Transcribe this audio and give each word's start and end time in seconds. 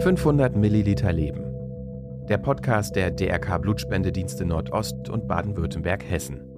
500 0.00 0.54
Milliliter 0.54 1.12
Leben. 1.12 1.52
Der 2.28 2.38
Podcast 2.38 2.94
der 2.96 3.10
DRK 3.10 3.58
Blutspendedienste 3.58 4.44
Nordost 4.44 5.08
und 5.08 5.26
Baden-Württemberg-Hessen. 5.26 6.55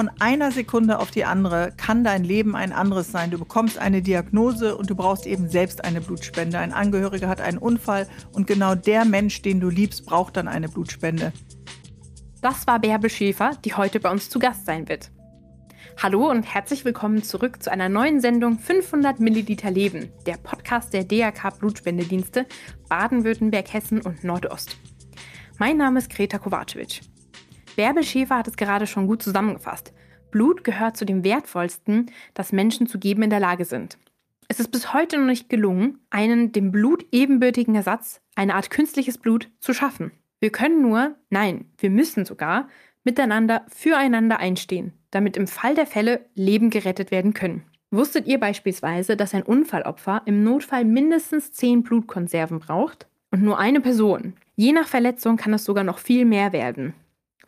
Von 0.00 0.10
einer 0.18 0.50
Sekunde 0.50 0.98
auf 0.98 1.10
die 1.10 1.26
andere 1.26 1.74
kann 1.76 2.04
dein 2.04 2.24
Leben 2.24 2.56
ein 2.56 2.72
anderes 2.72 3.12
sein. 3.12 3.30
Du 3.30 3.38
bekommst 3.38 3.76
eine 3.76 4.00
Diagnose 4.00 4.74
und 4.74 4.88
du 4.88 4.94
brauchst 4.94 5.26
eben 5.26 5.50
selbst 5.50 5.84
eine 5.84 6.00
Blutspende. 6.00 6.58
Ein 6.58 6.72
Angehöriger 6.72 7.28
hat 7.28 7.42
einen 7.42 7.58
Unfall 7.58 8.08
und 8.32 8.46
genau 8.46 8.74
der 8.74 9.04
Mensch, 9.04 9.42
den 9.42 9.60
du 9.60 9.68
liebst, 9.68 10.06
braucht 10.06 10.38
dann 10.38 10.48
eine 10.48 10.70
Blutspende. 10.70 11.34
Das 12.40 12.66
war 12.66 12.78
Bärbel 12.78 13.10
Schäfer, 13.10 13.50
die 13.62 13.74
heute 13.74 14.00
bei 14.00 14.10
uns 14.10 14.30
zu 14.30 14.38
Gast 14.38 14.64
sein 14.64 14.88
wird. 14.88 15.10
Hallo 16.02 16.30
und 16.30 16.44
herzlich 16.44 16.86
willkommen 16.86 17.22
zurück 17.22 17.62
zu 17.62 17.70
einer 17.70 17.90
neuen 17.90 18.22
Sendung 18.22 18.58
500 18.58 19.20
Milliliter 19.20 19.70
Leben, 19.70 20.08
der 20.24 20.38
Podcast 20.38 20.94
der 20.94 21.04
DRK 21.04 21.58
Blutspendedienste 21.58 22.46
Baden-Württemberg, 22.88 23.70
Hessen 23.70 24.00
und 24.00 24.24
Nordost. 24.24 24.78
Mein 25.58 25.76
Name 25.76 25.98
ist 25.98 26.08
Greta 26.08 26.38
Kovacevic. 26.38 27.02
Bärbel 27.76 28.04
Schäfer 28.04 28.36
hat 28.36 28.48
es 28.48 28.56
gerade 28.56 28.86
schon 28.86 29.06
gut 29.06 29.22
zusammengefasst. 29.22 29.92
Blut 30.30 30.64
gehört 30.64 30.96
zu 30.96 31.04
dem 31.04 31.24
Wertvollsten, 31.24 32.10
das 32.34 32.52
Menschen 32.52 32.86
zu 32.86 32.98
geben 32.98 33.22
in 33.22 33.30
der 33.30 33.40
Lage 33.40 33.64
sind. 33.64 33.98
Es 34.48 34.58
ist 34.58 34.72
bis 34.72 34.92
heute 34.92 35.18
noch 35.18 35.26
nicht 35.26 35.48
gelungen, 35.48 36.00
einen 36.10 36.52
dem 36.52 36.72
Blut 36.72 37.06
ebenbürtigen 37.12 37.74
Ersatz, 37.74 38.20
eine 38.34 38.54
Art 38.54 38.70
künstliches 38.70 39.18
Blut, 39.18 39.48
zu 39.60 39.72
schaffen. 39.72 40.10
Wir 40.40 40.50
können 40.50 40.82
nur, 40.82 41.14
nein, 41.28 41.66
wir 41.78 41.90
müssen 41.90 42.24
sogar, 42.24 42.68
miteinander 43.04 43.64
füreinander 43.68 44.38
einstehen, 44.38 44.92
damit 45.10 45.36
im 45.36 45.46
Fall 45.46 45.74
der 45.74 45.86
Fälle 45.86 46.26
Leben 46.34 46.70
gerettet 46.70 47.10
werden 47.10 47.34
können. 47.34 47.64
Wusstet 47.92 48.26
ihr 48.26 48.38
beispielsweise, 48.38 49.16
dass 49.16 49.34
ein 49.34 49.42
Unfallopfer 49.42 50.22
im 50.24 50.44
Notfall 50.44 50.84
mindestens 50.84 51.52
10 51.52 51.82
Blutkonserven 51.82 52.60
braucht? 52.60 53.08
Und 53.32 53.42
nur 53.42 53.58
eine 53.58 53.80
Person. 53.80 54.34
Je 54.56 54.72
nach 54.72 54.88
Verletzung 54.88 55.36
kann 55.36 55.54
es 55.54 55.64
sogar 55.64 55.84
noch 55.84 55.98
viel 55.98 56.24
mehr 56.24 56.52
werden. 56.52 56.94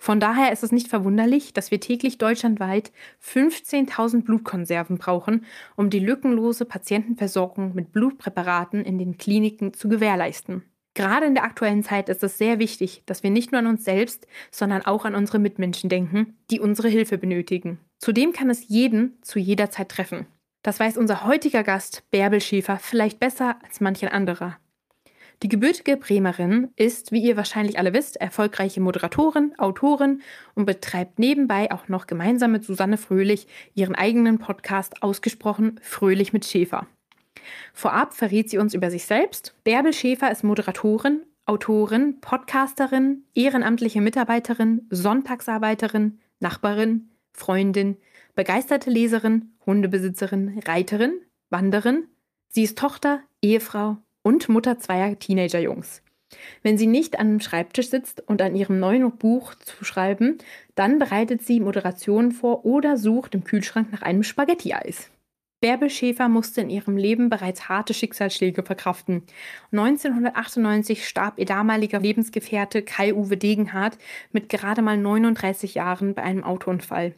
Von 0.02 0.18
daher 0.18 0.50
ist 0.50 0.64
es 0.64 0.72
nicht 0.72 0.88
verwunderlich, 0.88 1.52
dass 1.52 1.70
wir 1.70 1.78
täglich 1.78 2.18
deutschlandweit 2.18 2.90
15.000 3.24 4.24
Blutkonserven 4.24 4.98
brauchen, 4.98 5.44
um 5.76 5.90
die 5.90 6.00
lückenlose 6.00 6.64
Patientenversorgung 6.64 7.72
mit 7.76 7.92
Blutpräparaten 7.92 8.84
in 8.84 8.98
den 8.98 9.16
Kliniken 9.16 9.74
zu 9.74 9.88
gewährleisten. 9.88 10.64
Gerade 10.94 11.26
in 11.26 11.36
der 11.36 11.44
aktuellen 11.44 11.84
Zeit 11.84 12.08
ist 12.08 12.24
es 12.24 12.36
sehr 12.36 12.58
wichtig, 12.58 13.04
dass 13.06 13.22
wir 13.22 13.30
nicht 13.30 13.52
nur 13.52 13.60
an 13.60 13.68
uns 13.68 13.84
selbst, 13.84 14.26
sondern 14.50 14.82
auch 14.82 15.04
an 15.04 15.14
unsere 15.14 15.38
Mitmenschen 15.38 15.88
denken, 15.88 16.36
die 16.50 16.58
unsere 16.58 16.88
Hilfe 16.88 17.16
benötigen. 17.16 17.78
Zudem 17.98 18.32
kann 18.32 18.50
es 18.50 18.66
jeden 18.66 19.22
zu 19.22 19.38
jeder 19.38 19.70
Zeit 19.70 19.90
treffen. 19.90 20.26
Das 20.64 20.80
weiß 20.80 20.96
unser 20.96 21.22
heutiger 21.28 21.62
Gast 21.62 22.02
Bärbel 22.10 22.40
Schäfer 22.40 22.80
vielleicht 22.80 23.20
besser 23.20 23.54
als 23.62 23.80
manchen 23.80 24.08
anderer. 24.08 24.58
Die 25.42 25.48
gebürtige 25.48 25.96
Bremerin 25.96 26.70
ist, 26.76 27.10
wie 27.10 27.20
ihr 27.20 27.36
wahrscheinlich 27.36 27.76
alle 27.76 27.92
wisst, 27.92 28.16
erfolgreiche 28.16 28.80
Moderatorin, 28.80 29.58
Autorin 29.58 30.22
und 30.54 30.66
betreibt 30.66 31.18
nebenbei 31.18 31.72
auch 31.72 31.88
noch 31.88 32.06
gemeinsam 32.06 32.52
mit 32.52 32.64
Susanne 32.64 32.96
Fröhlich 32.96 33.48
ihren 33.74 33.96
eigenen 33.96 34.38
Podcast 34.38 35.02
Ausgesprochen 35.02 35.80
Fröhlich 35.82 36.32
mit 36.32 36.44
Schäfer. 36.44 36.86
Vorab 37.72 38.14
verrät 38.14 38.50
sie 38.50 38.58
uns 38.58 38.72
über 38.72 38.88
sich 38.88 39.04
selbst. 39.04 39.56
Bärbel 39.64 39.92
Schäfer 39.92 40.30
ist 40.30 40.44
Moderatorin, 40.44 41.22
Autorin, 41.44 42.20
Podcasterin, 42.20 43.24
ehrenamtliche 43.34 44.00
Mitarbeiterin, 44.00 44.86
Sonntagsarbeiterin, 44.90 46.20
Nachbarin, 46.38 47.10
Freundin, 47.32 47.96
begeisterte 48.36 48.90
Leserin, 48.90 49.56
Hundebesitzerin, 49.66 50.62
Reiterin, 50.66 51.20
Wanderin. 51.50 52.04
Sie 52.48 52.62
ist 52.62 52.78
Tochter, 52.78 53.22
Ehefrau 53.42 53.96
und 54.22 54.48
Mutter 54.48 54.78
zweier 54.78 55.18
Teenagerjungs. 55.18 56.02
Wenn 56.62 56.78
sie 56.78 56.86
nicht 56.86 57.18
an 57.18 57.28
einem 57.28 57.40
Schreibtisch 57.40 57.90
sitzt 57.90 58.26
und 58.26 58.40
an 58.40 58.56
ihrem 58.56 58.78
neuen 58.78 59.10
Buch 59.16 59.54
zu 59.54 59.84
schreiben, 59.84 60.38
dann 60.74 60.98
bereitet 60.98 61.42
sie 61.42 61.60
Moderationen 61.60 62.32
vor 62.32 62.64
oder 62.64 62.96
sucht 62.96 63.34
im 63.34 63.44
Kühlschrank 63.44 63.92
nach 63.92 64.02
einem 64.02 64.22
Spaghetti-Eis. 64.22 65.10
Bärbel 65.60 65.90
Schäfer 65.90 66.28
musste 66.28 66.60
in 66.60 66.70
ihrem 66.70 66.96
Leben 66.96 67.28
bereits 67.28 67.68
harte 67.68 67.94
Schicksalsschläge 67.94 68.64
verkraften. 68.64 69.22
1998 69.70 71.06
starb 71.06 71.38
ihr 71.38 71.44
damaliger 71.44 72.00
Lebensgefährte 72.00 72.82
Kai-Uwe 72.82 73.36
Degenhardt 73.36 73.96
mit 74.32 74.48
gerade 74.48 74.82
mal 74.82 74.96
39 74.96 75.74
Jahren 75.74 76.14
bei 76.14 76.22
einem 76.22 76.42
Autounfall. 76.42 77.14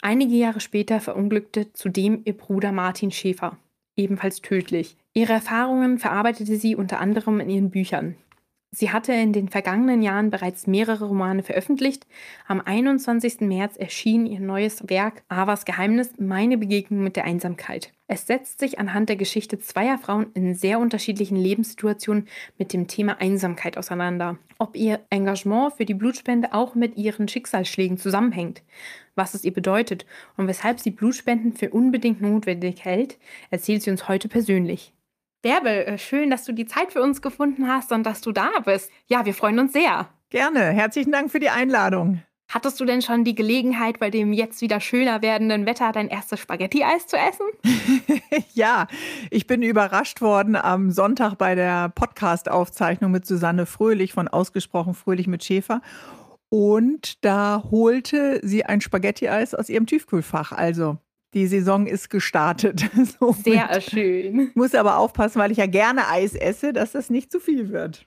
Einige 0.00 0.36
Jahre 0.36 0.60
später 0.60 1.00
verunglückte 1.00 1.70
zudem 1.74 2.22
ihr 2.24 2.34
Bruder 2.34 2.72
Martin 2.72 3.10
Schäfer, 3.10 3.58
ebenfalls 3.94 4.40
tödlich. 4.40 4.96
Ihre 5.12 5.32
Erfahrungen 5.32 5.98
verarbeitete 5.98 6.56
sie 6.56 6.76
unter 6.76 7.00
anderem 7.00 7.40
in 7.40 7.50
ihren 7.50 7.70
Büchern. 7.70 8.16
Sie 8.72 8.92
hatte 8.92 9.12
in 9.12 9.32
den 9.32 9.48
vergangenen 9.48 10.00
Jahren 10.00 10.30
bereits 10.30 10.68
mehrere 10.68 11.06
Romane 11.06 11.42
veröffentlicht. 11.42 12.06
Am 12.46 12.60
21. 12.60 13.40
März 13.40 13.76
erschien 13.76 14.26
ihr 14.26 14.38
neues 14.38 14.88
Werk 14.88 15.24
Avas 15.28 15.64
Geheimnis, 15.64 16.12
meine 16.18 16.56
Begegnung 16.56 17.02
mit 17.02 17.16
der 17.16 17.24
Einsamkeit. 17.24 17.92
Es 18.06 18.28
setzt 18.28 18.60
sich 18.60 18.78
anhand 18.78 19.08
der 19.08 19.16
Geschichte 19.16 19.58
zweier 19.58 19.98
Frauen 19.98 20.26
in 20.34 20.54
sehr 20.54 20.78
unterschiedlichen 20.78 21.36
Lebenssituationen 21.36 22.28
mit 22.58 22.72
dem 22.72 22.86
Thema 22.86 23.20
Einsamkeit 23.20 23.76
auseinander. 23.76 24.38
Ob 24.58 24.76
ihr 24.76 25.00
Engagement 25.10 25.72
für 25.72 25.84
die 25.84 25.94
Blutspende 25.94 26.54
auch 26.54 26.76
mit 26.76 26.96
ihren 26.96 27.26
Schicksalsschlägen 27.26 27.98
zusammenhängt, 27.98 28.62
was 29.16 29.34
es 29.34 29.42
ihr 29.44 29.52
bedeutet 29.52 30.06
und 30.36 30.46
weshalb 30.46 30.78
sie 30.78 30.92
Blutspenden 30.92 31.54
für 31.54 31.70
unbedingt 31.70 32.20
notwendig 32.20 32.84
hält, 32.84 33.18
erzählt 33.50 33.82
sie 33.82 33.90
uns 33.90 34.06
heute 34.06 34.28
persönlich. 34.28 34.92
Bärbel, 35.42 35.72
äh, 35.72 35.98
schön, 35.98 36.30
dass 36.30 36.44
du 36.44 36.52
die 36.52 36.66
Zeit 36.66 36.92
für 36.92 37.02
uns 37.02 37.22
gefunden 37.22 37.66
hast 37.66 37.92
und 37.92 38.04
dass 38.04 38.20
du 38.20 38.32
da 38.32 38.50
bist. 38.64 38.90
Ja, 39.06 39.24
wir 39.24 39.34
freuen 39.34 39.58
uns 39.58 39.72
sehr. 39.72 40.08
Gerne. 40.28 40.60
Herzlichen 40.60 41.12
Dank 41.12 41.30
für 41.30 41.40
die 41.40 41.48
Einladung. 41.48 42.22
Hattest 42.48 42.80
du 42.80 42.84
denn 42.84 43.00
schon 43.00 43.24
die 43.24 43.36
Gelegenheit, 43.36 44.00
bei 44.00 44.10
dem 44.10 44.32
jetzt 44.32 44.60
wieder 44.60 44.80
schöner 44.80 45.22
werdenden 45.22 45.66
Wetter 45.66 45.92
dein 45.92 46.08
erstes 46.08 46.40
Spaghetti-Eis 46.40 47.06
zu 47.06 47.16
essen? 47.16 47.46
ja, 48.54 48.88
ich 49.30 49.46
bin 49.46 49.62
überrascht 49.62 50.20
worden 50.20 50.56
am 50.56 50.90
Sonntag 50.90 51.36
bei 51.36 51.54
der 51.54 51.90
Podcast-Aufzeichnung 51.90 53.12
mit 53.12 53.24
Susanne 53.24 53.66
Fröhlich 53.66 54.12
von 54.12 54.26
Ausgesprochen 54.26 54.94
Fröhlich 54.94 55.28
mit 55.28 55.44
Schäfer. 55.44 55.80
Und 56.48 57.24
da 57.24 57.62
holte 57.70 58.40
sie 58.42 58.66
ein 58.66 58.80
Spaghetti-Eis 58.80 59.54
aus 59.54 59.68
ihrem 59.68 59.86
Tiefkühlfach. 59.86 60.50
Also 60.50 60.98
die 61.34 61.46
Saison 61.46 61.86
ist 61.86 62.10
gestartet. 62.10 62.90
Sehr 63.44 63.80
schön. 63.80 64.50
Muss 64.54 64.74
aber 64.74 64.98
aufpassen, 64.98 65.38
weil 65.38 65.52
ich 65.52 65.58
ja 65.58 65.66
gerne 65.66 66.08
Eis 66.08 66.34
esse, 66.34 66.72
dass 66.72 66.92
das 66.92 67.10
nicht 67.10 67.30
zu 67.30 67.40
viel 67.40 67.70
wird. 67.70 68.06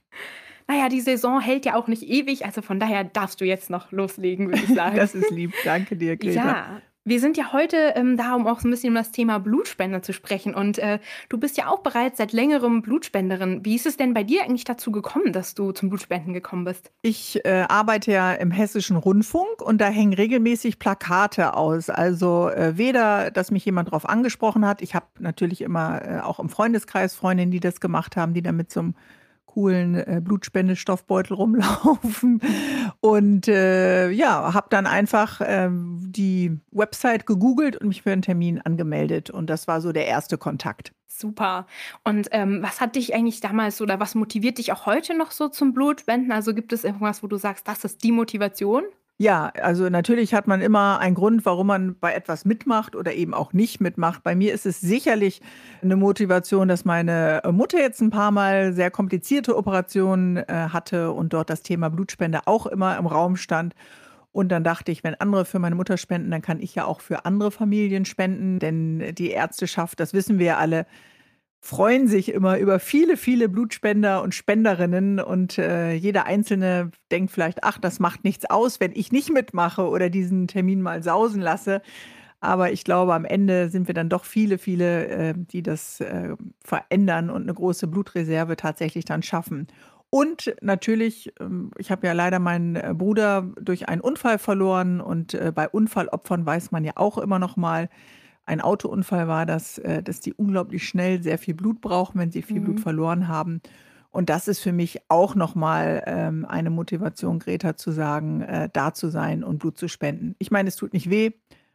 Naja, 0.66 0.88
die 0.88 1.00
Saison 1.00 1.40
hält 1.40 1.66
ja 1.66 1.76
auch 1.76 1.88
nicht 1.88 2.02
ewig, 2.04 2.44
also 2.46 2.62
von 2.62 2.80
daher 2.80 3.04
darfst 3.04 3.40
du 3.40 3.44
jetzt 3.44 3.68
noch 3.68 3.92
loslegen, 3.92 4.48
würde 4.48 4.62
ich 4.66 4.74
sagen. 4.74 4.96
das 4.96 5.14
ist 5.14 5.30
lieb. 5.30 5.52
Danke 5.64 5.96
dir, 5.96 6.16
Greta. 6.16 6.44
Ja, 6.46 6.82
wir 7.04 7.20
sind 7.20 7.36
ja 7.36 7.52
heute 7.52 7.92
ähm, 7.96 8.16
da, 8.16 8.34
um 8.34 8.46
auch 8.46 8.60
so 8.60 8.68
ein 8.68 8.70
bisschen 8.70 8.90
um 8.90 8.94
das 8.94 9.10
Thema 9.10 9.38
Blutspender 9.38 10.02
zu 10.02 10.12
sprechen. 10.12 10.54
Und 10.54 10.78
äh, 10.78 10.98
du 11.28 11.38
bist 11.38 11.58
ja 11.58 11.68
auch 11.68 11.80
bereits 11.80 12.18
seit 12.18 12.32
längerem 12.32 12.80
Blutspenderin. 12.80 13.64
Wie 13.64 13.74
ist 13.74 13.84
es 13.86 13.96
denn 13.96 14.14
bei 14.14 14.24
dir 14.24 14.42
eigentlich 14.42 14.64
dazu 14.64 14.90
gekommen, 14.90 15.32
dass 15.32 15.54
du 15.54 15.72
zum 15.72 15.90
Blutspenden 15.90 16.32
gekommen 16.32 16.64
bist? 16.64 16.90
Ich 17.02 17.44
äh, 17.44 17.66
arbeite 17.68 18.12
ja 18.12 18.32
im 18.32 18.50
Hessischen 18.50 18.96
Rundfunk 18.96 19.60
und 19.60 19.80
da 19.80 19.88
hängen 19.88 20.14
regelmäßig 20.14 20.78
Plakate 20.78 21.54
aus. 21.54 21.90
Also 21.90 22.48
äh, 22.48 22.78
weder, 22.78 23.30
dass 23.30 23.50
mich 23.50 23.64
jemand 23.66 23.88
darauf 23.88 24.08
angesprochen 24.08 24.66
hat. 24.66 24.80
Ich 24.80 24.94
habe 24.94 25.06
natürlich 25.18 25.60
immer 25.60 26.02
äh, 26.02 26.20
auch 26.20 26.40
im 26.40 26.48
Freundeskreis 26.48 27.14
Freundinnen, 27.14 27.50
die 27.50 27.60
das 27.60 27.80
gemacht 27.80 28.16
haben, 28.16 28.32
die 28.32 28.42
damit 28.42 28.70
zum 28.70 28.94
coolen 29.54 29.94
äh, 29.94 30.20
Blutspendestoffbeutel 30.22 31.36
rumlaufen. 31.36 32.40
Und 33.00 33.46
äh, 33.46 34.10
ja, 34.10 34.52
habe 34.52 34.66
dann 34.70 34.86
einfach 34.86 35.40
äh, 35.40 35.70
die 35.70 36.58
Website 36.72 37.24
gegoogelt 37.24 37.76
und 37.76 37.88
mich 37.88 38.02
für 38.02 38.10
einen 38.10 38.22
Termin 38.22 38.60
angemeldet. 38.60 39.30
Und 39.30 39.48
das 39.48 39.68
war 39.68 39.80
so 39.80 39.92
der 39.92 40.06
erste 40.06 40.38
Kontakt. 40.38 40.92
Super. 41.06 41.66
Und 42.02 42.28
ähm, 42.32 42.58
was 42.62 42.80
hat 42.80 42.96
dich 42.96 43.14
eigentlich 43.14 43.40
damals 43.40 43.80
oder 43.80 44.00
was 44.00 44.16
motiviert 44.16 44.58
dich 44.58 44.72
auch 44.72 44.86
heute 44.86 45.16
noch 45.16 45.30
so 45.30 45.48
zum 45.48 45.72
Blutspenden? 45.72 46.32
Also 46.32 46.52
gibt 46.52 46.72
es 46.72 46.82
irgendwas, 46.82 47.22
wo 47.22 47.28
du 47.28 47.36
sagst, 47.36 47.68
das 47.68 47.84
ist 47.84 48.02
die 48.02 48.10
Motivation? 48.10 48.82
Ja, 49.16 49.52
also 49.62 49.88
natürlich 49.88 50.34
hat 50.34 50.48
man 50.48 50.60
immer 50.60 50.98
einen 50.98 51.14
Grund, 51.14 51.46
warum 51.46 51.68
man 51.68 51.96
bei 52.00 52.12
etwas 52.14 52.44
mitmacht 52.44 52.96
oder 52.96 53.14
eben 53.14 53.32
auch 53.32 53.52
nicht 53.52 53.80
mitmacht. 53.80 54.24
Bei 54.24 54.34
mir 54.34 54.52
ist 54.52 54.66
es 54.66 54.80
sicherlich 54.80 55.40
eine 55.82 55.94
Motivation, 55.94 56.66
dass 56.66 56.84
meine 56.84 57.40
Mutter 57.52 57.78
jetzt 57.78 58.00
ein 58.00 58.10
paar 58.10 58.32
Mal 58.32 58.72
sehr 58.72 58.90
komplizierte 58.90 59.56
Operationen 59.56 60.38
äh, 60.38 60.44
hatte 60.70 61.12
und 61.12 61.32
dort 61.32 61.48
das 61.48 61.62
Thema 61.62 61.90
Blutspende 61.90 62.40
auch 62.46 62.66
immer 62.66 62.98
im 62.98 63.06
Raum 63.06 63.36
stand. 63.36 63.74
Und 64.32 64.48
dann 64.48 64.64
dachte 64.64 64.90
ich, 64.90 65.04
wenn 65.04 65.14
andere 65.14 65.44
für 65.44 65.60
meine 65.60 65.76
Mutter 65.76 65.96
spenden, 65.96 66.32
dann 66.32 66.42
kann 66.42 66.58
ich 66.58 66.74
ja 66.74 66.84
auch 66.84 67.00
für 67.00 67.24
andere 67.24 67.52
Familien 67.52 68.04
spenden. 68.06 68.58
Denn 68.58 69.14
die 69.14 69.30
Ärzteschaft, 69.30 70.00
das 70.00 70.12
wissen 70.12 70.40
wir 70.40 70.46
ja 70.46 70.56
alle, 70.58 70.86
freuen 71.64 72.08
sich 72.08 72.30
immer 72.30 72.58
über 72.58 72.78
viele, 72.78 73.16
viele 73.16 73.48
Blutspender 73.48 74.22
und 74.22 74.34
Spenderinnen 74.34 75.18
und 75.18 75.56
äh, 75.56 75.94
jeder 75.94 76.26
Einzelne 76.26 76.90
denkt 77.10 77.30
vielleicht, 77.32 77.64
ach, 77.64 77.78
das 77.78 78.00
macht 78.00 78.22
nichts 78.22 78.44
aus, 78.50 78.80
wenn 78.80 78.92
ich 78.94 79.12
nicht 79.12 79.32
mitmache 79.32 79.88
oder 79.88 80.10
diesen 80.10 80.46
Termin 80.46 80.82
mal 80.82 81.02
sausen 81.02 81.40
lasse. 81.40 81.80
Aber 82.38 82.70
ich 82.70 82.84
glaube, 82.84 83.14
am 83.14 83.24
Ende 83.24 83.70
sind 83.70 83.86
wir 83.86 83.94
dann 83.94 84.10
doch 84.10 84.26
viele, 84.26 84.58
viele, 84.58 85.06
äh, 85.06 85.34
die 85.34 85.62
das 85.62 86.00
äh, 86.00 86.36
verändern 86.62 87.30
und 87.30 87.44
eine 87.44 87.54
große 87.54 87.86
Blutreserve 87.86 88.56
tatsächlich 88.56 89.06
dann 89.06 89.22
schaffen. 89.22 89.66
Und 90.10 90.54
natürlich, 90.60 91.32
ähm, 91.40 91.70
ich 91.78 91.90
habe 91.90 92.06
ja 92.06 92.12
leider 92.12 92.40
meinen 92.40 92.76
äh, 92.76 92.92
Bruder 92.94 93.50
durch 93.58 93.88
einen 93.88 94.02
Unfall 94.02 94.38
verloren 94.38 95.00
und 95.00 95.32
äh, 95.32 95.50
bei 95.50 95.66
Unfallopfern 95.66 96.44
weiß 96.44 96.72
man 96.72 96.84
ja 96.84 96.92
auch 96.96 97.16
immer 97.16 97.38
noch 97.38 97.56
mal, 97.56 97.88
ein 98.46 98.60
Autounfall 98.60 99.28
war 99.28 99.46
das, 99.46 99.78
äh, 99.78 100.02
dass 100.02 100.20
die 100.20 100.34
unglaublich 100.34 100.86
schnell 100.86 101.22
sehr 101.22 101.38
viel 101.38 101.54
Blut 101.54 101.80
brauchen, 101.80 102.18
wenn 102.18 102.30
sie 102.30 102.42
viel 102.42 102.60
mhm. 102.60 102.64
Blut 102.64 102.80
verloren 102.80 103.28
haben. 103.28 103.60
Und 104.10 104.30
das 104.30 104.46
ist 104.46 104.60
für 104.60 104.72
mich 104.72 105.00
auch 105.08 105.34
nochmal 105.34 106.04
ähm, 106.06 106.44
eine 106.44 106.70
Motivation, 106.70 107.40
Greta 107.40 107.76
zu 107.76 107.90
sagen, 107.90 108.42
äh, 108.42 108.68
da 108.72 108.94
zu 108.94 109.08
sein 109.08 109.42
und 109.42 109.58
Blut 109.58 109.76
zu 109.76 109.88
spenden. 109.88 110.36
Ich 110.38 110.50
meine, 110.50 110.68
es 110.68 110.76
tut 110.76 110.92
nicht 110.92 111.10
weh. 111.10 111.32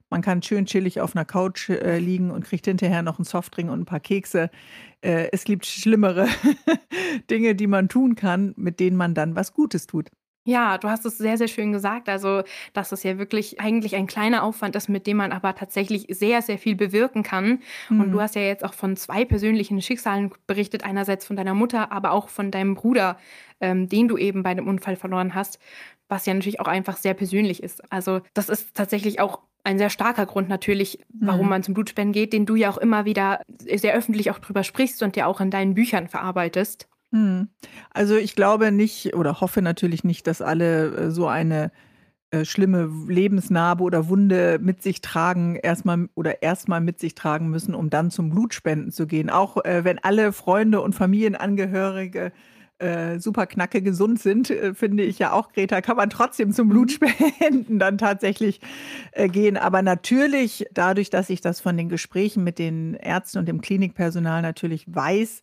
Man 0.09 0.21
kann 0.21 0.41
schön 0.41 0.65
chillig 0.65 1.01
auf 1.01 1.15
einer 1.15 1.25
Couch 1.25 1.69
äh, 1.69 1.99
liegen 1.99 2.31
und 2.31 2.45
kriegt 2.45 2.65
hinterher 2.65 3.03
noch 3.03 3.19
einen 3.19 3.25
Softdrink 3.25 3.69
und 3.69 3.81
ein 3.81 3.85
paar 3.85 3.99
Kekse. 3.99 4.49
Äh, 5.01 5.27
es 5.31 5.43
gibt 5.43 5.65
schlimmere 5.65 6.27
Dinge, 7.29 7.55
die 7.55 7.67
man 7.67 7.89
tun 7.89 8.15
kann, 8.15 8.53
mit 8.55 8.79
denen 8.79 8.95
man 8.95 9.13
dann 9.13 9.35
was 9.35 9.53
Gutes 9.53 9.85
tut. 9.85 10.09
Ja, 10.49 10.79
du 10.79 10.89
hast 10.89 11.05
es 11.05 11.19
sehr, 11.19 11.37
sehr 11.37 11.47
schön 11.47 11.71
gesagt. 11.71 12.09
Also, 12.09 12.41
dass 12.73 12.91
es 12.91 13.03
ja 13.03 13.19
wirklich 13.19 13.59
eigentlich 13.59 13.95
ein 13.95 14.07
kleiner 14.07 14.41
Aufwand 14.41 14.75
ist, 14.75 14.89
mit 14.89 15.05
dem 15.05 15.17
man 15.17 15.31
aber 15.31 15.53
tatsächlich 15.53 16.07
sehr, 16.09 16.41
sehr 16.41 16.57
viel 16.57 16.75
bewirken 16.75 17.21
kann. 17.21 17.59
Mhm. 17.89 18.01
Und 18.01 18.11
du 18.11 18.19
hast 18.19 18.35
ja 18.35 18.41
jetzt 18.41 18.65
auch 18.65 18.73
von 18.73 18.97
zwei 18.97 19.25
persönlichen 19.25 19.79
Schicksalen 19.79 20.31
berichtet. 20.47 20.83
Einerseits 20.83 21.23
von 21.23 21.35
deiner 21.35 21.53
Mutter, 21.53 21.91
aber 21.91 22.13
auch 22.13 22.29
von 22.29 22.49
deinem 22.49 22.73
Bruder, 22.73 23.17
ähm, 23.61 23.87
den 23.89 24.07
du 24.07 24.17
eben 24.17 24.41
bei 24.41 24.55
dem 24.55 24.67
Unfall 24.67 24.95
verloren 24.95 25.35
hast. 25.35 25.59
Was 26.07 26.25
ja 26.25 26.33
natürlich 26.33 26.59
auch 26.59 26.67
einfach 26.67 26.97
sehr 26.97 27.13
persönlich 27.13 27.61
ist. 27.61 27.91
Also, 27.93 28.21
das 28.33 28.49
ist 28.49 28.73
tatsächlich 28.73 29.19
auch 29.19 29.41
ein 29.63 29.77
sehr 29.77 29.91
starker 29.91 30.25
Grund 30.25 30.49
natürlich, 30.49 30.97
warum 31.09 31.43
mhm. 31.43 31.49
man 31.49 31.63
zum 31.63 31.75
Blutspenden 31.75 32.13
geht, 32.13 32.33
den 32.33 32.47
du 32.47 32.55
ja 32.55 32.71
auch 32.71 32.79
immer 32.79 33.05
wieder 33.05 33.41
sehr 33.59 33.93
öffentlich 33.93 34.31
auch 34.31 34.39
drüber 34.39 34.63
sprichst 34.63 35.03
und 35.03 35.15
ja 35.15 35.27
auch 35.27 35.41
in 35.41 35.51
deinen 35.51 35.75
Büchern 35.75 36.07
verarbeitest. 36.07 36.87
Hm. 37.11 37.49
Also 37.91 38.15
ich 38.15 38.35
glaube 38.35 38.71
nicht 38.71 39.15
oder 39.15 39.41
hoffe 39.41 39.61
natürlich 39.61 40.03
nicht, 40.03 40.27
dass 40.27 40.41
alle 40.41 40.95
äh, 40.95 41.11
so 41.11 41.27
eine 41.27 41.71
äh, 42.31 42.45
schlimme 42.45 42.87
Lebensnarbe 43.07 43.83
oder 43.83 44.07
Wunde 44.07 44.59
mit 44.61 44.83
sich 44.83 45.01
tragen, 45.01 45.55
erstmal 45.55 46.09
oder 46.13 46.43
erstmal 46.43 46.81
mit 46.81 46.99
sich 46.99 47.15
tragen 47.15 47.49
müssen, 47.49 47.73
um 47.73 47.89
dann 47.89 48.11
zum 48.11 48.29
Blutspenden 48.29 48.91
zu 48.91 49.07
gehen. 49.07 49.31
Auch 49.31 49.63
äh, 49.65 49.83
wenn 49.83 49.97
alle 49.97 50.31
Freunde 50.31 50.81
und 50.81 50.93
Familienangehörige 50.93 52.31
äh, 52.77 53.19
super 53.19 53.47
knacke 53.47 53.81
gesund 53.81 54.19
sind, 54.19 54.51
äh, 54.51 54.73
finde 54.75 55.03
ich 55.03 55.17
ja 55.17 55.31
auch, 55.33 55.51
Greta, 55.51 55.81
kann 55.81 55.97
man 55.97 56.11
trotzdem 56.11 56.51
zum 56.53 56.67
mhm. 56.67 56.71
Blutspenden 56.71 57.79
dann 57.79 57.97
tatsächlich 57.97 58.61
äh, 59.11 59.27
gehen. 59.27 59.57
Aber 59.57 59.81
natürlich, 59.81 60.65
dadurch, 60.71 61.09
dass 61.09 61.29
ich 61.29 61.41
das 61.41 61.59
von 61.59 61.77
den 61.77 61.89
Gesprächen 61.89 62.43
mit 62.43 62.59
den 62.59 62.93
Ärzten 62.93 63.39
und 63.39 63.47
dem 63.47 63.61
Klinikpersonal 63.61 64.41
natürlich 64.43 64.85
weiß, 64.87 65.41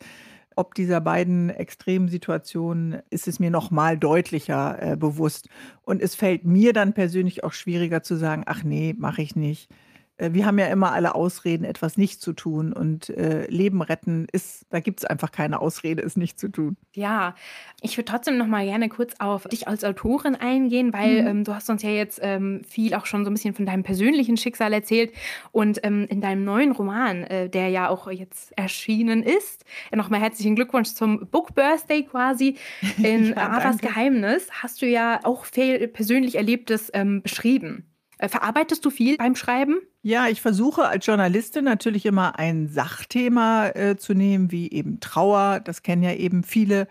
ob 0.57 0.75
dieser 0.75 1.01
beiden 1.01 1.51
extremen 1.51 2.09
Situationen 2.09 3.03
ist 3.11 3.29
es 3.29 3.39
mir 3.39 3.51
noch 3.51 3.71
mal 3.71 3.97
deutlicher 3.99 4.93
äh, 4.93 4.97
bewusst. 4.97 5.49
Und 5.83 6.03
es 6.03 6.15
fällt 6.15 6.45
mir 6.45 6.73
dann 6.73 6.95
persönlich 6.95 7.45
auch 7.45 7.53
schwieriger 7.53 8.03
zu 8.03 8.17
sagen, 8.17 8.43
ach 8.47 8.65
nee, 8.65 8.95
mache 8.99 9.23
ich 9.23 9.37
nicht. 9.37 9.71
Äh, 10.19 10.33
wir 10.33 10.47
haben 10.47 10.59
ja 10.59 10.67
immer 10.67 10.93
alle 10.93 11.15
Ausreden, 11.15 11.65
etwas 11.65 11.97
nicht 11.97 12.21
zu 12.21 12.33
tun. 12.33 12.73
Und 12.73 13.11
äh, 13.11 13.47
Leben 13.49 13.83
retten 13.83 14.27
ist, 14.33 14.67
da 14.71 14.81
gibt 14.81 15.01
es 15.01 15.05
einfach 15.05 15.31
keine 15.31 15.61
Ausrede, 15.61 16.03
es 16.03 16.17
nicht 16.17 16.39
zu 16.39 16.49
tun. 16.49 16.77
Ja, 16.95 17.35
ich 17.83 17.97
würde 17.97 18.11
trotzdem 18.11 18.39
noch 18.39 18.47
mal 18.47 18.65
gerne 18.65 18.89
kurz 18.89 19.15
auf 19.19 19.45
dich 19.45 19.69
als 19.69 19.85
Autorin 19.85 20.35
eingehen, 20.35 20.93
weil 20.93 21.23
mhm. 21.23 21.29
ähm, 21.29 21.45
du 21.45 21.55
hast 21.55 21.69
uns 21.71 21.83
ja 21.83 21.91
jetzt 21.91 22.21
ähm, 22.23 22.63
viel 22.69 22.95
auch 22.95 23.07
schon 23.07 23.25
so 23.25 23.31
ein 23.31 23.35
bisschen 23.35 23.55
von 23.55 23.67
deinem 23.67 23.83
persönlichen 23.83 24.37
Schicksal 24.37 24.73
erzählt. 24.73 25.13
Und 25.53 25.81
ähm, 25.85 26.07
in 26.09 26.21
deinem 26.21 26.45
neuen 26.45 26.73
Roman, 26.73 27.25
äh, 27.25 27.49
der 27.49 27.69
ja 27.69 27.89
auch 27.89 28.11
jetzt 28.11 28.57
erschienen 28.57 29.23
ist, 29.23 29.65
äh, 29.91 29.97
nochmal 29.97 30.21
herzlichen 30.21 30.57
Glückwunsch 30.57 30.95
zum 30.95 31.27
Book 31.29 31.55
Birthday 31.55 32.05
quasi, 32.05 32.57
in 32.99 33.31
ja, 33.31 33.51
Avas 33.51 33.79
Geheimnis, 33.79 34.49
hast 34.51 34.83
du 34.83 34.87
ja 34.87 35.21
auch 35.25 35.45
viel 35.45 35.89
persönlich 35.89 36.37
Erlebtes 36.37 36.91
ähm, 36.95 37.23
beschrieben. 37.23 37.85
Äh, 38.19 38.29
verarbeitest 38.29 38.85
du 38.85 38.91
viel 38.91 39.17
beim 39.17 39.37
Schreiben? 39.37 39.81
Ja, 40.03 40.29
ich 40.29 40.41
versuche 40.41 40.89
als 40.89 41.05
Journalistin 41.05 41.65
natürlich 41.65 42.07
immer 42.07 42.39
ein 42.39 42.69
Sachthema 42.69 43.69
äh, 43.69 43.97
zu 43.97 44.15
nehmen, 44.15 44.51
wie 44.51 44.71
eben 44.71 45.01
Trauer. 45.01 45.61
Das 45.61 45.83
kennen 45.83 46.03
ja 46.03 46.13
eben 46.13 46.43
viele. 46.43 46.89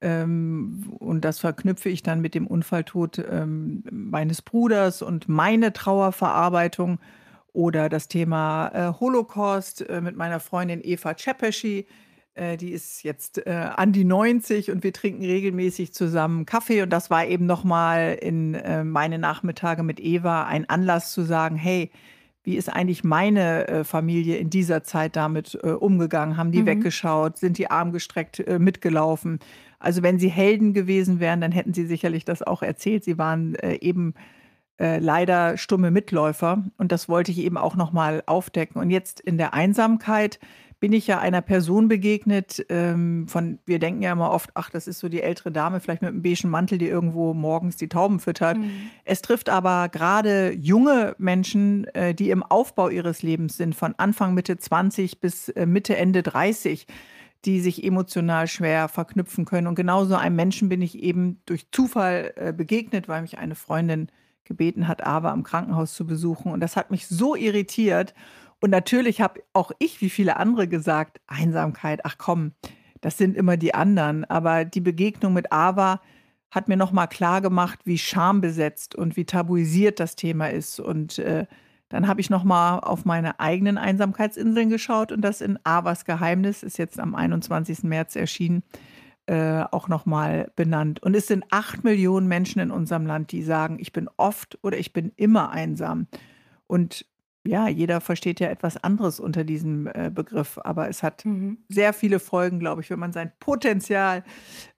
Ähm, 0.00 0.94
und 0.98 1.24
das 1.24 1.40
verknüpfe 1.40 1.88
ich 1.88 2.02
dann 2.02 2.20
mit 2.20 2.34
dem 2.34 2.46
Unfalltod 2.46 3.18
ähm, 3.30 3.84
meines 3.90 4.42
Bruders 4.42 5.02
und 5.02 5.28
meine 5.28 5.72
Trauerverarbeitung. 5.72 6.98
Oder 7.52 7.90
das 7.90 8.08
Thema 8.08 8.68
äh, 8.68 8.98
Holocaust 8.98 9.86
äh, 9.88 10.00
mit 10.00 10.16
meiner 10.16 10.40
Freundin 10.40 10.80
Eva 10.82 11.14
Czepeschi. 11.14 11.86
Äh, 12.34 12.56
die 12.56 12.70
ist 12.70 13.02
jetzt 13.02 13.46
äh, 13.46 13.50
an 13.50 13.92
die 13.92 14.04
90 14.04 14.70
und 14.70 14.82
wir 14.82 14.92
trinken 14.92 15.24
regelmäßig 15.24 15.92
zusammen 15.92 16.46
Kaffee. 16.46 16.82
Und 16.82 16.90
das 16.90 17.10
war 17.10 17.26
eben 17.26 17.46
nochmal 17.46 18.16
in 18.20 18.54
äh, 18.54 18.84
meine 18.84 19.18
Nachmittage 19.18 19.82
mit 19.82 20.00
Eva 20.00 20.44
ein 20.44 20.68
Anlass 20.68 21.12
zu 21.12 21.22
sagen, 21.22 21.56
hey, 21.56 21.90
wie 22.44 22.56
ist 22.56 22.72
eigentlich 22.72 23.04
meine 23.04 23.68
äh, 23.68 23.84
Familie 23.84 24.38
in 24.38 24.50
dieser 24.50 24.82
Zeit 24.82 25.14
damit 25.14 25.58
äh, 25.62 25.68
umgegangen? 25.68 26.36
Haben 26.38 26.52
die 26.52 26.62
mhm. 26.62 26.66
weggeschaut? 26.66 27.36
Sind 27.36 27.58
die 27.58 27.70
arm 27.70 27.92
gestreckt 27.92 28.42
mitgelaufen? 28.58 29.38
Also 29.78 30.02
wenn 30.02 30.18
sie 30.18 30.28
Helden 30.28 30.72
gewesen 30.72 31.20
wären, 31.20 31.40
dann 31.40 31.52
hätten 31.52 31.74
sie 31.74 31.86
sicherlich 31.86 32.24
das 32.24 32.42
auch 32.42 32.62
erzählt. 32.62 33.04
Sie 33.04 33.18
waren 33.18 33.56
eben 33.80 34.14
leider 34.78 35.58
stumme 35.58 35.90
Mitläufer 35.90 36.64
und 36.78 36.92
das 36.92 37.08
wollte 37.08 37.32
ich 37.32 37.38
eben 37.38 37.56
auch 37.56 37.74
nochmal 37.74 38.22
aufdecken. 38.26 38.80
Und 38.80 38.90
jetzt 38.90 39.20
in 39.20 39.38
der 39.38 39.54
Einsamkeit 39.54 40.38
bin 40.82 40.92
ich 40.92 41.06
ja 41.06 41.20
einer 41.20 41.42
Person 41.42 41.86
begegnet, 41.86 42.66
ähm, 42.68 43.28
von, 43.28 43.60
wir 43.66 43.78
denken 43.78 44.02
ja 44.02 44.10
immer 44.10 44.32
oft, 44.32 44.50
ach, 44.54 44.68
das 44.68 44.88
ist 44.88 44.98
so 44.98 45.08
die 45.08 45.22
ältere 45.22 45.52
Dame, 45.52 45.78
vielleicht 45.78 46.02
mit 46.02 46.08
einem 46.08 46.22
beigen 46.22 46.50
Mantel, 46.50 46.76
die 46.76 46.88
irgendwo 46.88 47.34
morgens 47.34 47.76
die 47.76 47.88
Tauben 47.88 48.18
füttert. 48.18 48.58
Mhm. 48.58 48.90
Es 49.04 49.22
trifft 49.22 49.48
aber 49.48 49.88
gerade 49.90 50.52
junge 50.52 51.14
Menschen, 51.18 51.84
äh, 51.94 52.16
die 52.16 52.30
im 52.30 52.42
Aufbau 52.42 52.88
ihres 52.88 53.22
Lebens 53.22 53.56
sind, 53.56 53.76
von 53.76 53.94
Anfang 53.96 54.34
Mitte 54.34 54.58
20 54.58 55.20
bis 55.20 55.50
äh, 55.50 55.66
Mitte, 55.66 55.96
Ende 55.96 56.24
30 56.24 56.88
die 57.44 57.60
sich 57.60 57.84
emotional 57.84 58.46
schwer 58.46 58.88
verknüpfen 58.88 59.44
können. 59.44 59.66
Und 59.66 59.74
genauso 59.74 60.14
einem 60.14 60.36
Menschen 60.36 60.68
bin 60.68 60.80
ich 60.80 61.00
eben 61.00 61.40
durch 61.46 61.70
Zufall 61.72 62.32
äh, 62.36 62.52
begegnet, 62.52 63.08
weil 63.08 63.22
mich 63.22 63.38
eine 63.38 63.56
Freundin 63.56 64.08
gebeten 64.44 64.88
hat, 64.88 65.04
aber 65.04 65.32
am 65.32 65.42
Krankenhaus 65.42 65.94
zu 65.94 66.06
besuchen. 66.06 66.52
Und 66.52 66.60
das 66.60 66.76
hat 66.76 66.90
mich 66.90 67.06
so 67.06 67.34
irritiert. 67.34 68.14
Und 68.62 68.70
natürlich 68.70 69.20
habe 69.20 69.42
auch 69.52 69.72
ich, 69.80 70.00
wie 70.00 70.08
viele 70.08 70.36
andere, 70.36 70.68
gesagt, 70.68 71.20
Einsamkeit, 71.26 72.04
ach 72.04 72.14
komm, 72.16 72.52
das 73.00 73.18
sind 73.18 73.36
immer 73.36 73.56
die 73.56 73.74
anderen. 73.74 74.24
Aber 74.24 74.64
die 74.64 74.80
Begegnung 74.80 75.32
mit 75.32 75.50
Ava 75.50 76.00
hat 76.52 76.68
mir 76.68 76.76
nochmal 76.76 77.08
klar 77.08 77.40
gemacht, 77.40 77.80
wie 77.84 77.98
schambesetzt 77.98 78.94
und 78.94 79.16
wie 79.16 79.24
tabuisiert 79.24 79.98
das 79.98 80.14
Thema 80.14 80.46
ist. 80.46 80.78
Und 80.78 81.18
äh, 81.18 81.46
dann 81.88 82.06
habe 82.06 82.20
ich 82.20 82.30
nochmal 82.30 82.78
auf 82.78 83.04
meine 83.04 83.40
eigenen 83.40 83.78
Einsamkeitsinseln 83.78 84.70
geschaut 84.70 85.10
und 85.10 85.22
das 85.22 85.40
in 85.40 85.58
Avas 85.64 86.04
Geheimnis 86.04 86.62
ist 86.62 86.78
jetzt 86.78 87.00
am 87.00 87.16
21. 87.16 87.82
März 87.82 88.14
erschienen, 88.14 88.62
äh, 89.26 89.64
auch 89.72 89.88
nochmal 89.88 90.52
benannt. 90.54 91.02
Und 91.02 91.16
es 91.16 91.26
sind 91.26 91.44
acht 91.50 91.82
Millionen 91.82 92.28
Menschen 92.28 92.60
in 92.60 92.70
unserem 92.70 93.06
Land, 93.06 93.32
die 93.32 93.42
sagen, 93.42 93.78
ich 93.80 93.92
bin 93.92 94.08
oft 94.16 94.56
oder 94.62 94.78
ich 94.78 94.92
bin 94.92 95.10
immer 95.16 95.50
einsam. 95.50 96.06
Und 96.68 97.06
ja, 97.44 97.68
jeder 97.68 98.00
versteht 98.00 98.38
ja 98.38 98.48
etwas 98.48 98.82
anderes 98.82 99.18
unter 99.18 99.42
diesem 99.42 99.88
äh, 99.88 100.10
Begriff, 100.14 100.58
aber 100.62 100.88
es 100.88 101.02
hat 101.02 101.24
mhm. 101.24 101.58
sehr 101.68 101.92
viele 101.92 102.20
Folgen, 102.20 102.60
glaube 102.60 102.82
ich, 102.82 102.90
wenn 102.90 103.00
man 103.00 103.12
sein 103.12 103.32
Potenzial 103.40 104.22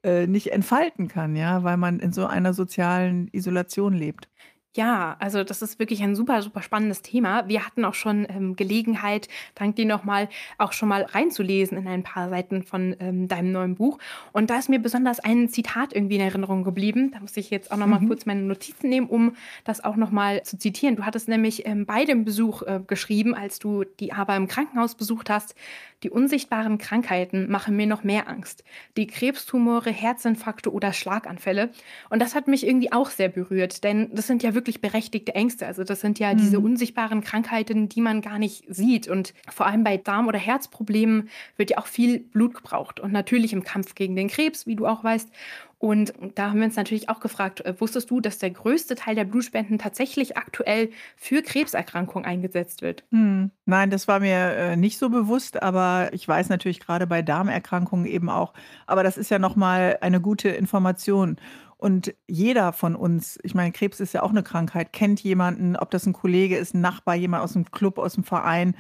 äh, 0.02 0.26
nicht 0.26 0.50
entfalten 0.52 1.09
kann, 1.09 1.37
ja, 1.37 1.62
weil 1.62 1.76
man 1.76 2.00
in 2.00 2.12
so 2.12 2.26
einer 2.26 2.54
sozialen 2.54 3.28
Isolation 3.33 3.92
lebt. 3.92 4.28
Ja, 4.76 5.14
also 5.20 5.44
das 5.44 5.62
ist 5.62 5.78
wirklich 5.78 6.02
ein 6.02 6.16
super, 6.16 6.42
super 6.42 6.60
spannendes 6.60 7.00
Thema. 7.00 7.46
Wir 7.46 7.64
hatten 7.64 7.84
auch 7.84 7.94
schon 7.94 8.26
ähm, 8.28 8.56
Gelegenheit, 8.56 9.28
dank 9.54 9.76
dir 9.76 9.86
nochmal, 9.86 10.28
auch 10.58 10.72
schon 10.72 10.88
mal 10.88 11.02
reinzulesen 11.02 11.78
in 11.78 11.86
ein 11.86 12.02
paar 12.02 12.28
Seiten 12.28 12.64
von 12.64 12.96
ähm, 12.98 13.28
deinem 13.28 13.52
neuen 13.52 13.76
Buch. 13.76 13.98
Und 14.32 14.50
da 14.50 14.58
ist 14.58 14.68
mir 14.68 14.80
besonders 14.80 15.20
ein 15.20 15.48
Zitat 15.48 15.92
irgendwie 15.92 16.16
in 16.16 16.22
Erinnerung 16.22 16.64
geblieben. 16.64 17.12
Da 17.12 17.20
muss 17.20 17.36
ich 17.36 17.50
jetzt 17.50 17.70
auch 17.70 17.76
nochmal 17.76 18.00
mhm. 18.00 18.08
kurz 18.08 18.26
meine 18.26 18.42
Notizen 18.42 18.88
nehmen, 18.88 19.06
um 19.06 19.36
das 19.62 19.84
auch 19.84 19.94
nochmal 19.94 20.42
zu 20.42 20.58
zitieren. 20.58 20.96
Du 20.96 21.04
hattest 21.04 21.28
nämlich 21.28 21.64
ähm, 21.66 21.86
bei 21.86 22.04
dem 22.04 22.24
Besuch 22.24 22.62
äh, 22.62 22.80
geschrieben, 22.84 23.32
als 23.32 23.60
du 23.60 23.84
die 23.84 24.12
Aber 24.12 24.34
im 24.34 24.48
Krankenhaus 24.48 24.96
besucht 24.96 25.30
hast, 25.30 25.54
die 26.02 26.10
unsichtbaren 26.10 26.78
Krankheiten 26.78 27.50
machen 27.50 27.76
mir 27.76 27.86
noch 27.86 28.04
mehr 28.04 28.28
Angst. 28.28 28.62
Die 28.96 29.06
Krebstumore, 29.06 29.90
Herzinfarkte 29.90 30.70
oder 30.70 30.92
Schlaganfälle. 30.92 31.70
Und 32.10 32.20
das 32.20 32.34
hat 32.34 32.46
mich 32.46 32.66
irgendwie 32.66 32.92
auch 32.92 33.08
sehr 33.08 33.30
berührt, 33.30 33.84
denn 33.84 34.10
das 34.12 34.26
sind 34.26 34.42
ja 34.42 34.52
wirklich 34.52 34.63
wirklich 34.64 34.80
berechtigte 34.80 35.35
Ängste. 35.35 35.66
Also 35.66 35.85
das 35.85 36.00
sind 36.00 36.18
ja 36.18 36.33
mhm. 36.33 36.38
diese 36.38 36.59
unsichtbaren 36.59 37.21
Krankheiten, 37.21 37.90
die 37.90 38.00
man 38.00 38.23
gar 38.23 38.38
nicht 38.38 38.64
sieht. 38.68 39.09
Und 39.09 39.35
vor 39.50 39.66
allem 39.66 39.85
bei 39.85 39.99
Darm- 39.99 40.26
oder 40.26 40.38
Herzproblemen 40.38 41.28
wird 41.59 41.71
ja 41.71 41.78
auch 41.78 41.87
viel 41.87 42.21
Blut 42.21 42.54
gebraucht. 42.54 42.99
Und 42.99 43.12
natürlich 43.12 43.52
im 43.52 43.62
Kampf 43.62 43.94
gegen 43.94 44.16
den 44.16 44.28
Krebs, 44.28 44.66
wie 44.66 44.76
du 44.76 44.87
auch 44.87 45.04
weißt. 45.04 45.28
Und 45.85 46.14
da 46.35 46.49
haben 46.49 46.61
wir 46.61 46.64
uns 46.64 46.76
natürlich 46.76 47.11
auch 47.11 47.21
gefragt, 47.21 47.61
äh, 47.61 47.78
wusstest 47.78 48.11
du, 48.11 48.23
dass 48.23 48.38
der 48.38 48.49
größte 48.49 48.94
Teil 48.94 49.14
der 49.16 49.25
Blutspenden 49.25 49.78
tatsächlich 49.78 50.38
aktuell 50.38 50.88
für 51.14 51.42
Krebserkrankungen 51.42 52.26
eingesetzt 52.26 52.80
wird? 52.80 53.04
Hm. 53.11 53.50
Nein, 53.66 53.90
das 53.90 54.09
war 54.09 54.21
mir 54.21 54.56
äh, 54.56 54.76
nicht 54.76 54.97
so 54.97 55.11
bewusst, 55.11 55.62
aber 55.62 56.09
ich 56.12 56.26
weiß 56.26 56.49
natürlich 56.49 56.80
gerade 56.80 57.06
bei 57.06 57.21
Darmerkrankungen 57.21 58.06
eben 58.06 58.30
auch. 58.30 58.54
Aber 58.87 59.02
das 59.02 59.18
ist 59.18 59.30
ja 59.30 59.38
nochmal 59.38 59.99
eine 60.00 60.23
gute 60.23 60.49
Information. 60.49 61.37
Und 61.76 62.14
jeder 62.26 62.72
von 62.72 62.96
uns, 62.96 63.38
ich 63.42 63.54
meine, 63.54 63.72
Krebs 63.72 64.00
ist 64.00 64.14
ja 64.14 64.22
auch 64.22 64.30
eine 64.30 64.42
Krankheit, 64.42 64.92
kennt 64.92 65.20
jemanden, 65.20 65.76
ob 65.76 65.90
das 65.90 66.06
ein 66.06 66.12
Kollege 66.12 66.56
ist, 66.56 66.74
ein 66.74 66.80
Nachbar, 66.80 67.14
jemand 67.14 67.42
aus 67.42 67.52
dem 67.52 67.70
Club, 67.70 67.98
aus 67.98 68.14
dem 68.14 68.24
Verein 68.24 68.74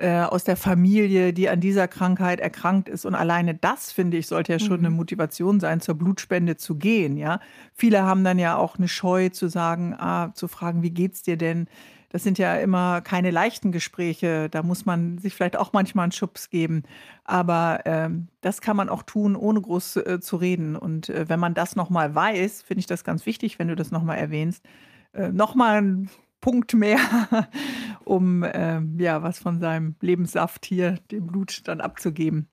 äh, 0.00 0.22
aus 0.22 0.44
der 0.44 0.56
Familie, 0.56 1.34
die 1.34 1.50
an 1.50 1.60
dieser 1.60 1.86
Krankheit 1.86 2.40
erkrankt 2.40 2.88
ist. 2.88 3.04
Und 3.04 3.14
alleine 3.14 3.54
das, 3.54 3.92
finde 3.92 4.16
ich, 4.16 4.26
sollte 4.26 4.52
ja 4.52 4.58
schon 4.58 4.80
mhm. 4.80 4.86
eine 4.86 4.94
Motivation 4.94 5.60
sein, 5.60 5.82
zur 5.82 5.94
Blutspende 5.94 6.56
zu 6.56 6.76
gehen. 6.76 7.18
Ja? 7.18 7.40
Viele 7.74 8.02
haben 8.02 8.24
dann 8.24 8.38
ja 8.38 8.56
auch 8.56 8.78
eine 8.78 8.88
Scheu 8.88 9.28
zu 9.28 9.48
sagen, 9.48 9.94
ah, 9.98 10.32
zu 10.34 10.48
fragen, 10.48 10.82
wie 10.82 10.90
geht's 10.90 11.22
dir 11.22 11.36
denn? 11.36 11.68
Das 12.10 12.24
sind 12.24 12.38
ja 12.38 12.56
immer 12.56 13.00
keine 13.00 13.30
leichten 13.30 13.70
Gespräche. 13.70 14.50
Da 14.50 14.62
muss 14.62 14.84
man 14.84 15.18
sich 15.18 15.34
vielleicht 15.34 15.56
auch 15.56 15.72
manchmal 15.72 16.02
einen 16.04 16.12
Schubs 16.12 16.50
geben. 16.50 16.82
Aber 17.24 17.80
ähm, 17.84 18.26
das 18.40 18.60
kann 18.60 18.76
man 18.76 18.88
auch 18.88 19.04
tun, 19.04 19.36
ohne 19.36 19.60
groß 19.60 19.96
äh, 19.96 20.20
zu 20.20 20.36
reden. 20.36 20.76
Und 20.76 21.08
äh, 21.08 21.28
wenn 21.28 21.40
man 21.40 21.54
das 21.54 21.76
nochmal 21.76 22.14
weiß, 22.14 22.62
finde 22.62 22.80
ich 22.80 22.86
das 22.86 23.04
ganz 23.04 23.26
wichtig, 23.26 23.58
wenn 23.58 23.68
du 23.68 23.76
das 23.76 23.92
nochmal 23.92 24.18
erwähnst, 24.18 24.64
äh, 25.12 25.28
nochmal 25.28 25.80
ein 25.80 26.10
Punkt 26.40 26.74
mehr, 26.74 26.98
um 28.04 28.42
äh, 28.42 28.80
ja 28.98 29.22
was 29.22 29.38
von 29.38 29.60
seinem 29.60 29.94
Lebenssaft 30.00 30.66
hier, 30.66 30.98
dem 31.12 31.28
Blut, 31.28 31.68
dann 31.68 31.80
abzugeben. 31.80 32.48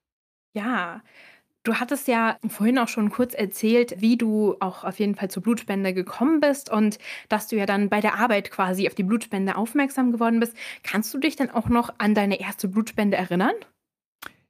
Ja, 0.54 1.02
Du 1.68 1.76
hattest 1.82 2.08
ja 2.08 2.38
vorhin 2.48 2.80
auch 2.80 2.88
schon 2.88 3.10
kurz 3.10 3.34
erzählt, 3.34 4.00
wie 4.00 4.16
du 4.16 4.56
auch 4.62 4.86
auf 4.86 5.00
jeden 5.00 5.16
Fall 5.16 5.30
zur 5.30 5.44
Blutspende 5.44 5.94
gekommen 5.94 6.40
bist 6.40 6.72
und 6.72 6.98
dass 7.28 7.50
du 7.50 7.58
ja 7.58 7.66
dann 7.66 7.90
bei 7.90 8.00
der 8.00 8.18
Arbeit 8.18 8.52
quasi 8.52 8.88
auf 8.88 8.96
die 8.96 9.04
Blutspende 9.04 9.58
aufmerksam 9.58 10.14
geworden 10.14 10.40
bist. 10.40 10.56
Kannst 10.84 11.14
du 11.14 11.18
dich 11.18 11.36
denn 11.36 11.50
auch 11.50 11.68
noch 11.68 11.94
an 11.98 12.16
deine 12.16 12.40
erste 12.40 12.70
Blutspende 12.70 13.18
erinnern? 13.18 13.52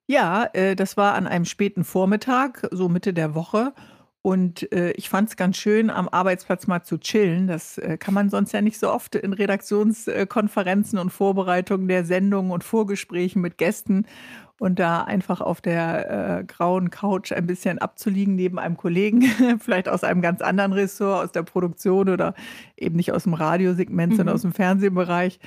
Ja, 0.06 0.48
äh, 0.54 0.76
das 0.76 0.96
war 0.96 1.16
an 1.16 1.26
einem 1.26 1.46
späten 1.46 1.86
Vormittag, 1.86 2.68
so 2.70 2.88
Mitte 2.88 3.16
der 3.16 3.34
Woche. 3.34 3.74
Und 4.22 4.72
äh, 4.72 4.92
ich 4.92 5.10
fand 5.10 5.30
es 5.30 5.38
ganz 5.38 5.58
schön, 5.58 5.90
am 5.90 6.10
Arbeitsplatz 6.10 6.68
mal 6.68 6.84
zu 6.84 7.00
chillen. 7.00 7.48
Das 7.48 7.80
äh, 7.80 7.98
kann 7.98 8.14
man 8.14 8.30
sonst 8.30 8.52
ja 8.52 8.62
nicht 8.62 8.78
so 8.78 8.92
oft 8.92 9.16
in 9.16 9.34
Redaktionskonferenzen 9.34 11.00
und 11.00 11.10
Vorbereitungen 11.10 11.88
der 11.88 12.06
Sendungen 12.06 12.52
und 12.52 12.64
Vorgesprächen 12.64 13.42
mit 13.42 13.58
Gästen 13.58 14.06
und 14.60 14.80
da 14.80 15.04
einfach 15.04 15.42
auf 15.42 15.62
der 15.62 16.40
äh, 16.40 16.44
grauen 16.44 16.90
Couch 16.90 17.32
ein 17.32 17.46
bisschen 17.46 17.78
abzuliegen 17.80 18.36
neben 18.36 18.58
einem 18.58 18.76
Kollegen, 18.78 19.22
vielleicht 19.60 19.88
aus 19.88 20.04
einem 20.04 20.22
ganz 20.22 20.42
anderen 20.42 20.74
Ressort, 20.74 21.26
aus 21.26 21.32
der 21.32 21.44
Produktion 21.44 22.10
oder 22.10 22.34
eben 22.76 22.96
nicht 22.96 23.12
aus 23.12 23.24
dem 23.24 23.34
Radiosegment, 23.34 24.14
mhm. 24.14 24.18
sondern 24.18 24.36
aus 24.36 24.42
dem 24.42 24.54
Fernsehbereich. 24.54 25.40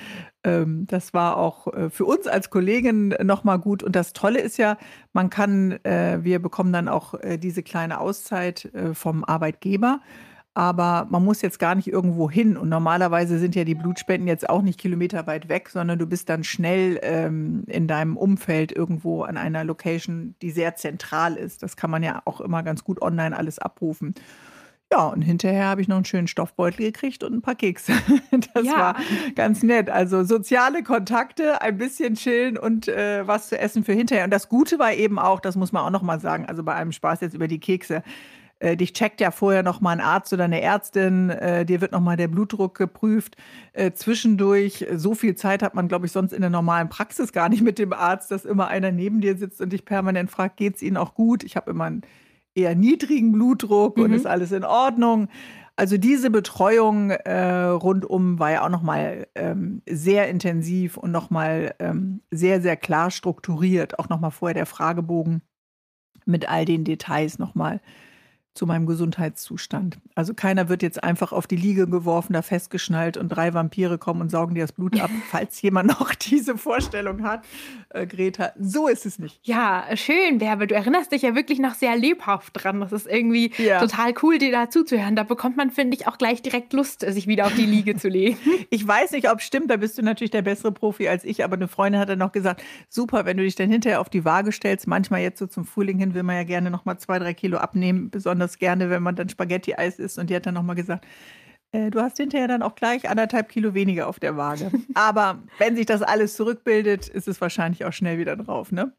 Ähm, 0.43 0.85
das 0.87 1.13
war 1.13 1.37
auch 1.37 1.67
äh, 1.73 1.89
für 1.89 2.05
uns 2.05 2.27
als 2.27 2.49
Kollegin 2.49 3.09
nochmal 3.21 3.59
gut. 3.59 3.83
Und 3.83 3.95
das 3.95 4.13
Tolle 4.13 4.39
ist 4.39 4.57
ja, 4.57 4.77
man 5.13 5.29
kann, 5.29 5.73
äh, 5.83 6.19
wir 6.21 6.39
bekommen 6.39 6.71
dann 6.71 6.87
auch 6.87 7.13
äh, 7.15 7.37
diese 7.37 7.63
kleine 7.63 7.99
Auszeit 7.99 8.65
äh, 8.73 8.93
vom 8.93 9.25
Arbeitgeber 9.25 9.99
aber 10.53 11.07
man 11.09 11.23
muss 11.23 11.41
jetzt 11.41 11.59
gar 11.59 11.75
nicht 11.75 11.87
irgendwo 11.87 12.29
hin. 12.29 12.57
Und 12.57 12.67
normalerweise 12.67 13.39
sind 13.39 13.55
ja 13.55 13.63
die 13.63 13.75
Blutspenden 13.75 14.27
jetzt 14.27 14.49
auch 14.49 14.61
nicht 14.61 14.79
kilometerweit 14.79 15.47
weg, 15.47 15.69
sondern 15.69 15.97
du 15.97 16.05
bist 16.05 16.27
dann 16.29 16.43
schnell 16.43 16.99
ähm, 17.03 17.63
in 17.67 17.87
deinem 17.87 18.17
Umfeld 18.17 18.71
irgendwo 18.71 19.23
an 19.23 19.37
einer 19.37 19.63
Location, 19.63 20.35
die 20.41 20.51
sehr 20.51 20.75
zentral 20.75 21.35
ist. 21.35 21.63
Das 21.63 21.77
kann 21.77 21.89
man 21.89 22.03
ja 22.03 22.21
auch 22.25 22.41
immer 22.41 22.63
ganz 22.63 22.83
gut 22.83 23.01
online 23.01 23.37
alles 23.37 23.59
abrufen. 23.59 24.13
Ja, 24.93 25.07
und 25.07 25.21
hinterher 25.21 25.67
habe 25.67 25.79
ich 25.79 25.87
noch 25.87 25.95
einen 25.95 26.03
schönen 26.03 26.27
Stoffbeutel 26.27 26.85
gekriegt 26.87 27.23
und 27.23 27.33
ein 27.33 27.41
paar 27.41 27.55
Kekse. 27.55 27.93
Das 28.53 28.65
ja. 28.65 28.77
war 28.77 28.95
ganz 29.35 29.63
nett. 29.63 29.89
Also 29.89 30.25
soziale 30.25 30.83
Kontakte, 30.83 31.61
ein 31.61 31.77
bisschen 31.77 32.15
chillen 32.15 32.57
und 32.57 32.89
äh, 32.89 33.25
was 33.25 33.47
zu 33.47 33.57
essen 33.57 33.85
für 33.85 33.93
hinterher. 33.93 34.25
Und 34.25 34.31
das 34.31 34.49
Gute 34.49 34.79
war 34.79 34.93
eben 34.93 35.17
auch, 35.17 35.39
das 35.39 35.55
muss 35.55 35.71
man 35.71 35.83
auch 35.85 35.89
noch 35.89 36.01
mal 36.01 36.19
sagen, 36.19 36.45
also 36.45 36.63
bei 36.63 36.73
einem 36.73 36.91
Spaß 36.91 37.21
jetzt 37.21 37.33
über 37.33 37.47
die 37.47 37.59
Kekse, 37.59 38.03
äh, 38.61 38.77
dich 38.77 38.93
checkt 38.93 39.19
ja 39.21 39.31
vorher 39.31 39.63
noch 39.63 39.81
mal 39.81 39.91
ein 39.91 40.01
Arzt 40.01 40.31
oder 40.33 40.43
eine 40.43 40.61
Ärztin, 40.61 41.31
äh, 41.31 41.65
dir 41.65 41.81
wird 41.81 41.91
noch 41.91 41.99
mal 41.99 42.15
der 42.15 42.27
Blutdruck 42.27 42.77
geprüft. 42.77 43.35
Äh, 43.73 43.91
zwischendurch, 43.93 44.85
so 44.95 45.15
viel 45.15 45.35
Zeit 45.35 45.63
hat 45.63 45.73
man, 45.73 45.87
glaube 45.87 46.05
ich, 46.05 46.11
sonst 46.11 46.31
in 46.31 46.41
der 46.41 46.51
normalen 46.51 46.87
Praxis 46.87 47.33
gar 47.33 47.49
nicht 47.49 47.63
mit 47.63 47.79
dem 47.79 47.91
Arzt, 47.91 48.29
dass 48.29 48.45
immer 48.45 48.67
einer 48.67 48.91
neben 48.91 49.19
dir 49.19 49.35
sitzt 49.35 49.61
und 49.61 49.73
dich 49.73 49.83
permanent 49.83 50.29
fragt, 50.29 50.57
geht 50.57 50.75
es 50.75 50.83
Ihnen 50.83 50.97
auch 50.97 51.15
gut? 51.15 51.43
Ich 51.43 51.55
habe 51.55 51.71
immer 51.71 51.85
einen 51.85 52.01
eher 52.53 52.75
niedrigen 52.75 53.31
Blutdruck 53.31 53.97
mhm. 53.97 54.03
und 54.03 54.13
ist 54.13 54.27
alles 54.27 54.51
in 54.51 54.63
Ordnung. 54.63 55.27
Also 55.75 55.97
diese 55.97 56.29
Betreuung 56.29 57.09
äh, 57.09 57.63
rundum 57.63 58.37
war 58.37 58.51
ja 58.51 58.63
auch 58.63 58.69
nochmal 58.69 59.25
ähm, 59.33 59.81
sehr 59.89 60.29
intensiv 60.29 60.97
und 60.97 61.11
nochmal 61.11 61.73
ähm, 61.79 62.21
sehr, 62.29 62.61
sehr 62.61 62.75
klar 62.75 63.09
strukturiert. 63.09 63.97
Auch 63.97 64.09
nochmal 64.09 64.29
vorher 64.29 64.53
der 64.53 64.67
Fragebogen 64.67 65.41
mit 66.25 66.47
all 66.47 66.65
den 66.65 66.83
Details 66.83 67.39
nochmal 67.39 67.81
zu 68.53 68.65
meinem 68.65 68.85
Gesundheitszustand. 68.85 69.97
Also 70.13 70.33
keiner 70.33 70.67
wird 70.67 70.83
jetzt 70.83 71.03
einfach 71.03 71.31
auf 71.31 71.47
die 71.47 71.55
Liege 71.55 71.87
geworfen, 71.87 72.33
da 72.33 72.41
festgeschnallt 72.41 73.15
und 73.15 73.29
drei 73.29 73.53
Vampire 73.53 73.97
kommen 73.97 74.19
und 74.21 74.29
saugen 74.29 74.55
dir 74.55 74.61
das 74.61 74.73
Blut 74.73 74.99
ab, 74.99 75.09
falls 75.29 75.61
jemand 75.61 75.89
noch 75.89 76.13
diese 76.13 76.57
Vorstellung 76.57 77.23
hat, 77.23 77.45
äh, 77.89 78.05
Greta. 78.05 78.51
So 78.59 78.87
ist 78.87 79.05
es 79.05 79.19
nicht. 79.19 79.39
Ja, 79.43 79.85
schön, 79.95 80.39
Bärbe. 80.39 80.67
Du 80.67 80.75
erinnerst 80.75 81.13
dich 81.13 81.21
ja 81.21 81.33
wirklich 81.33 81.59
noch 81.59 81.75
sehr 81.75 81.95
lebhaft 81.95 82.51
dran. 82.53 82.81
Das 82.81 82.91
ist 82.91 83.07
irgendwie 83.07 83.53
ja. 83.57 83.79
total 83.79 84.13
cool, 84.21 84.37
dir 84.37 84.51
da 84.51 84.69
zuzuhören. 84.69 85.15
Da 85.15 85.23
bekommt 85.23 85.55
man, 85.55 85.71
finde 85.71 85.95
ich, 85.95 86.07
auch 86.07 86.17
gleich 86.17 86.41
direkt 86.41 86.73
Lust, 86.73 87.01
sich 87.01 87.27
wieder 87.27 87.45
auf 87.45 87.55
die 87.55 87.65
Liege 87.65 87.95
zu 87.95 88.09
legen. 88.09 88.37
Ich 88.73 88.87
weiß 88.87 89.11
nicht, 89.11 89.29
ob 89.29 89.39
es 89.39 89.45
stimmt, 89.45 89.69
da 89.69 89.77
bist 89.77 89.97
du 89.97 90.01
natürlich 90.01 90.31
der 90.31 90.43
bessere 90.43 90.71
Profi 90.71 91.07
als 91.07 91.25
ich, 91.25 91.43
aber 91.43 91.55
eine 91.55 91.67
Freundin 91.67 91.99
hat 91.99 92.09
dann 92.09 92.19
noch 92.19 92.31
gesagt, 92.31 92.63
super, 92.89 93.25
wenn 93.25 93.35
du 93.35 93.43
dich 93.43 93.55
dann 93.55 93.69
hinterher 93.69 93.99
auf 93.99 94.09
die 94.09 94.23
Waage 94.23 94.51
stellst. 94.51 94.87
Manchmal 94.87 95.21
jetzt 95.21 95.39
so 95.39 95.47
zum 95.47 95.65
Frühling 95.65 95.99
hin 95.99 96.13
will 96.13 96.23
man 96.23 96.35
ja 96.35 96.43
gerne 96.43 96.71
noch 96.71 96.85
mal 96.85 96.97
zwei, 96.97 97.19
drei 97.19 97.33
Kilo 97.33 97.57
abnehmen, 97.57 98.09
besonders 98.09 98.40
besonders 98.41 98.57
gerne, 98.57 98.89
wenn 98.89 99.03
man 99.03 99.15
dann 99.15 99.29
Spaghetti-Eis 99.29 99.99
isst. 99.99 100.17
Und 100.17 100.29
die 100.29 100.35
hat 100.35 100.45
dann 100.45 100.55
nochmal 100.55 100.75
gesagt, 100.75 101.05
äh, 101.71 101.89
du 101.89 102.01
hast 102.01 102.17
hinterher 102.17 102.47
dann 102.47 102.63
auch 102.63 102.75
gleich 102.75 103.09
anderthalb 103.09 103.49
Kilo 103.49 103.73
weniger 103.73 104.07
auf 104.07 104.19
der 104.19 104.35
Waage. 104.37 104.71
Aber 104.93 105.43
wenn 105.59 105.75
sich 105.75 105.85
das 105.85 106.01
alles 106.01 106.35
zurückbildet, 106.35 107.07
ist 107.07 107.27
es 107.27 107.39
wahrscheinlich 107.39 107.85
auch 107.85 107.93
schnell 107.93 108.17
wieder 108.17 108.35
drauf, 108.35 108.71
ne? 108.71 108.93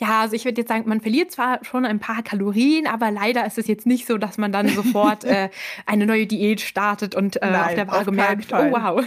Ja, 0.00 0.20
also 0.20 0.36
ich 0.36 0.44
würde 0.44 0.60
jetzt 0.60 0.68
sagen, 0.68 0.88
man 0.88 1.00
verliert 1.00 1.32
zwar 1.32 1.64
schon 1.64 1.84
ein 1.84 1.98
paar 1.98 2.22
Kalorien, 2.22 2.86
aber 2.86 3.10
leider 3.10 3.44
ist 3.44 3.58
es 3.58 3.66
jetzt 3.66 3.84
nicht 3.84 4.06
so, 4.06 4.16
dass 4.16 4.38
man 4.38 4.52
dann 4.52 4.68
sofort 4.68 5.24
äh, 5.24 5.50
eine 5.86 6.06
neue 6.06 6.28
Diät 6.28 6.60
startet 6.60 7.16
und 7.16 7.42
äh, 7.42 7.50
nein, 7.50 7.62
auf 7.62 7.74
der 7.74 7.88
Waage 7.88 8.10
auf 8.10 8.14
merkt, 8.14 8.52
oh 8.52 8.70
wow. 8.70 9.04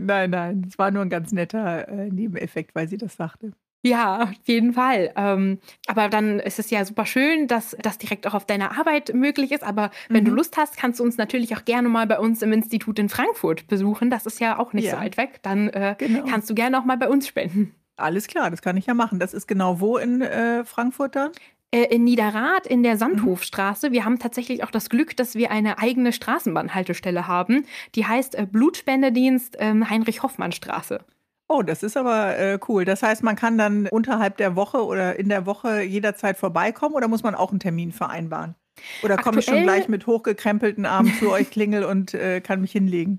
nein, 0.00 0.30
nein, 0.30 0.64
es 0.66 0.78
war 0.78 0.90
nur 0.90 1.02
ein 1.02 1.10
ganz 1.10 1.32
netter 1.32 1.88
äh, 1.88 2.08
Nebeneffekt, 2.08 2.74
weil 2.74 2.88
sie 2.88 2.96
das 2.96 3.16
sagte. 3.16 3.52
Ja, 3.82 4.22
auf 4.22 4.30
jeden 4.44 4.72
Fall. 4.72 5.12
Ähm, 5.16 5.58
aber 5.88 6.08
dann 6.08 6.38
ist 6.38 6.58
es 6.58 6.70
ja 6.70 6.84
super 6.84 7.04
schön, 7.04 7.48
dass 7.48 7.76
das 7.82 7.98
direkt 7.98 8.26
auch 8.26 8.34
auf 8.34 8.46
deiner 8.46 8.78
Arbeit 8.78 9.12
möglich 9.12 9.50
ist. 9.50 9.64
Aber 9.64 9.90
wenn 10.08 10.22
mhm. 10.22 10.28
du 10.28 10.34
Lust 10.34 10.56
hast, 10.56 10.76
kannst 10.76 11.00
du 11.00 11.04
uns 11.04 11.16
natürlich 11.16 11.56
auch 11.56 11.64
gerne 11.64 11.88
mal 11.88 12.06
bei 12.06 12.18
uns 12.18 12.42
im 12.42 12.52
Institut 12.52 12.98
in 13.00 13.08
Frankfurt 13.08 13.66
besuchen. 13.66 14.08
Das 14.08 14.24
ist 14.24 14.40
ja 14.40 14.58
auch 14.58 14.72
nicht 14.72 14.84
ja. 14.84 14.92
so 14.92 14.96
weit 14.98 15.16
weg. 15.16 15.40
Dann 15.42 15.68
äh, 15.68 15.96
genau. 15.98 16.24
kannst 16.26 16.48
du 16.48 16.54
gerne 16.54 16.78
auch 16.78 16.84
mal 16.84 16.96
bei 16.96 17.08
uns 17.08 17.26
spenden. 17.26 17.74
Alles 17.96 18.28
klar, 18.28 18.50
das 18.50 18.62
kann 18.62 18.76
ich 18.76 18.86
ja 18.86 18.94
machen. 18.94 19.18
Das 19.18 19.34
ist 19.34 19.46
genau 19.46 19.80
wo 19.80 19.96
in 19.96 20.22
äh, 20.22 20.64
Frankfurt 20.64 21.16
dann? 21.16 21.32
Äh, 21.72 21.94
in 21.94 22.04
Niederrad 22.04 22.66
in 22.66 22.82
der 22.82 22.96
Sandhofstraße. 22.96 23.92
Wir 23.92 24.04
haben 24.04 24.18
tatsächlich 24.18 24.62
auch 24.62 24.70
das 24.70 24.90
Glück, 24.90 25.16
dass 25.16 25.34
wir 25.34 25.50
eine 25.50 25.78
eigene 25.78 26.12
Straßenbahnhaltestelle 26.12 27.26
haben. 27.26 27.64
Die 27.94 28.06
heißt 28.06 28.36
äh, 28.36 28.46
Blutspendedienst 28.46 29.56
ähm, 29.58 29.88
Heinrich-Hoffmann-Straße. 29.90 31.00
Oh, 31.48 31.62
das 31.62 31.82
ist 31.82 31.96
aber 31.96 32.38
äh, 32.38 32.58
cool. 32.68 32.84
Das 32.84 33.02
heißt, 33.02 33.22
man 33.22 33.36
kann 33.36 33.58
dann 33.58 33.86
unterhalb 33.88 34.36
der 34.38 34.56
Woche 34.56 34.84
oder 34.84 35.18
in 35.18 35.28
der 35.28 35.44
Woche 35.44 35.82
jederzeit 35.82 36.36
vorbeikommen 36.36 36.94
oder 36.94 37.08
muss 37.08 37.22
man 37.22 37.34
auch 37.34 37.50
einen 37.50 37.60
Termin 37.60 37.92
vereinbaren? 37.92 38.54
Oder 39.02 39.18
komme 39.18 39.40
ich 39.40 39.44
schon 39.44 39.62
gleich 39.62 39.88
mit 39.88 40.06
hochgekrempelten 40.06 40.86
Armen 40.86 41.12
zu 41.18 41.30
euch 41.30 41.50
klingel 41.50 41.84
und 41.84 42.14
äh, 42.14 42.40
kann 42.40 42.60
mich 42.60 42.72
hinlegen? 42.72 43.18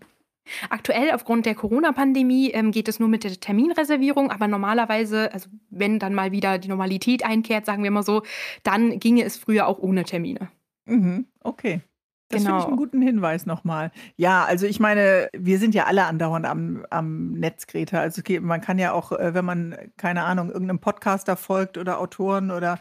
Aktuell 0.70 1.12
aufgrund 1.12 1.46
der 1.46 1.56
Corona-Pandemie 1.56 2.52
ähm, 2.52 2.72
geht 2.72 2.88
es 2.88 3.00
nur 3.00 3.08
mit 3.08 3.24
der 3.24 3.40
Terminreservierung, 3.40 4.30
aber 4.30 4.48
normalerweise, 4.48 5.32
also 5.34 5.50
wenn 5.70 6.00
dann 6.00 6.14
mal 6.14 6.32
wieder 6.32 6.58
die 6.58 6.68
Normalität 6.68 7.24
einkehrt, 7.24 7.66
sagen 7.66 7.84
wir 7.84 7.92
mal 7.92 8.04
so, 8.04 8.24
dann 8.64 9.00
ginge 9.00 9.24
es 9.24 9.38
früher 9.38 9.68
auch 9.68 9.80
ohne 9.80 10.04
Termine. 10.04 10.50
Mhm, 10.86 11.28
okay. 11.42 11.82
Das 12.30 12.42
genau. 12.42 12.52
finde 12.52 12.60
ich 12.62 12.68
einen 12.68 12.78
guten 12.78 13.02
Hinweis 13.02 13.46
nochmal. 13.46 13.92
Ja, 14.16 14.46
also 14.46 14.66
ich 14.66 14.80
meine, 14.80 15.30
wir 15.38 15.60
sind 15.60 15.76
ja 15.76 15.86
alle 15.86 16.06
andauernd 16.06 16.46
am, 16.46 16.86
am 16.90 17.32
Netz, 17.34 17.68
Greta. 17.68 18.00
Also 18.00 18.22
man 18.42 18.62
kann 18.62 18.80
ja 18.80 18.92
auch, 18.94 19.12
äh, 19.12 19.34
wenn 19.34 19.46
man, 19.46 19.76
keine 19.98 20.24
Ahnung, 20.24 20.50
irgendeinem 20.50 20.80
Podcaster 20.80 21.36
folgt 21.36 21.78
oder 21.78 22.00
Autoren 22.00 22.52
oder 22.52 22.80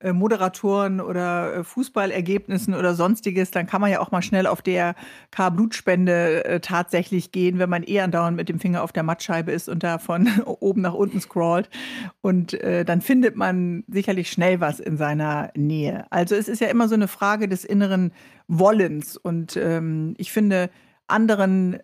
äh, 0.00 0.12
Moderatoren 0.12 1.00
oder 1.00 1.54
äh, 1.54 1.64
Fußballergebnissen 1.64 2.74
oder 2.74 2.94
sonstiges, 2.94 3.50
dann 3.50 3.66
kann 3.66 3.80
man 3.80 3.90
ja 3.90 4.00
auch 4.00 4.10
mal 4.10 4.22
schnell 4.22 4.46
auf 4.46 4.62
der 4.62 4.94
K-Blutspende 5.30 6.44
äh, 6.44 6.60
tatsächlich 6.60 7.32
gehen, 7.32 7.58
wenn 7.58 7.68
man 7.68 7.82
eher 7.82 8.04
andauernd 8.04 8.36
mit 8.36 8.48
dem 8.48 8.60
Finger 8.60 8.82
auf 8.82 8.92
der 8.92 9.02
Mattscheibe 9.02 9.52
ist 9.52 9.68
und 9.68 9.82
da 9.82 9.98
von 9.98 10.28
oben 10.46 10.80
nach 10.80 10.94
unten 10.94 11.20
scrollt. 11.20 11.68
Und 12.22 12.54
äh, 12.54 12.84
dann 12.84 13.02
findet 13.02 13.36
man 13.36 13.84
sicherlich 13.88 14.30
schnell 14.30 14.60
was 14.60 14.80
in 14.80 14.96
seiner 14.96 15.50
Nähe. 15.54 16.06
Also 16.10 16.34
es 16.34 16.48
ist 16.48 16.60
ja 16.60 16.68
immer 16.68 16.88
so 16.88 16.94
eine 16.94 17.08
Frage 17.08 17.46
des 17.46 17.64
inneren 17.64 18.12
Wollens. 18.48 19.16
Und 19.16 19.56
ähm, 19.56 20.14
ich 20.16 20.32
finde, 20.32 20.70
anderen 21.08 21.78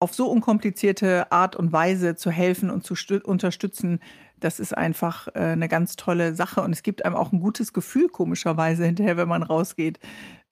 auf 0.00 0.14
so 0.14 0.30
unkomplizierte 0.30 1.30
Art 1.30 1.56
und 1.56 1.72
Weise 1.72 2.16
zu 2.16 2.30
helfen 2.30 2.70
und 2.70 2.84
zu 2.84 2.94
unterstützen, 3.22 4.00
das 4.40 4.60
ist 4.60 4.76
einfach 4.76 5.28
äh, 5.28 5.40
eine 5.40 5.68
ganz 5.68 5.96
tolle 5.96 6.34
Sache. 6.34 6.62
Und 6.62 6.72
es 6.72 6.82
gibt 6.82 7.04
einem 7.04 7.14
auch 7.14 7.32
ein 7.32 7.40
gutes 7.40 7.72
Gefühl, 7.72 8.08
komischerweise, 8.08 8.84
hinterher, 8.84 9.16
wenn 9.16 9.28
man 9.28 9.42
rausgeht, 9.42 10.00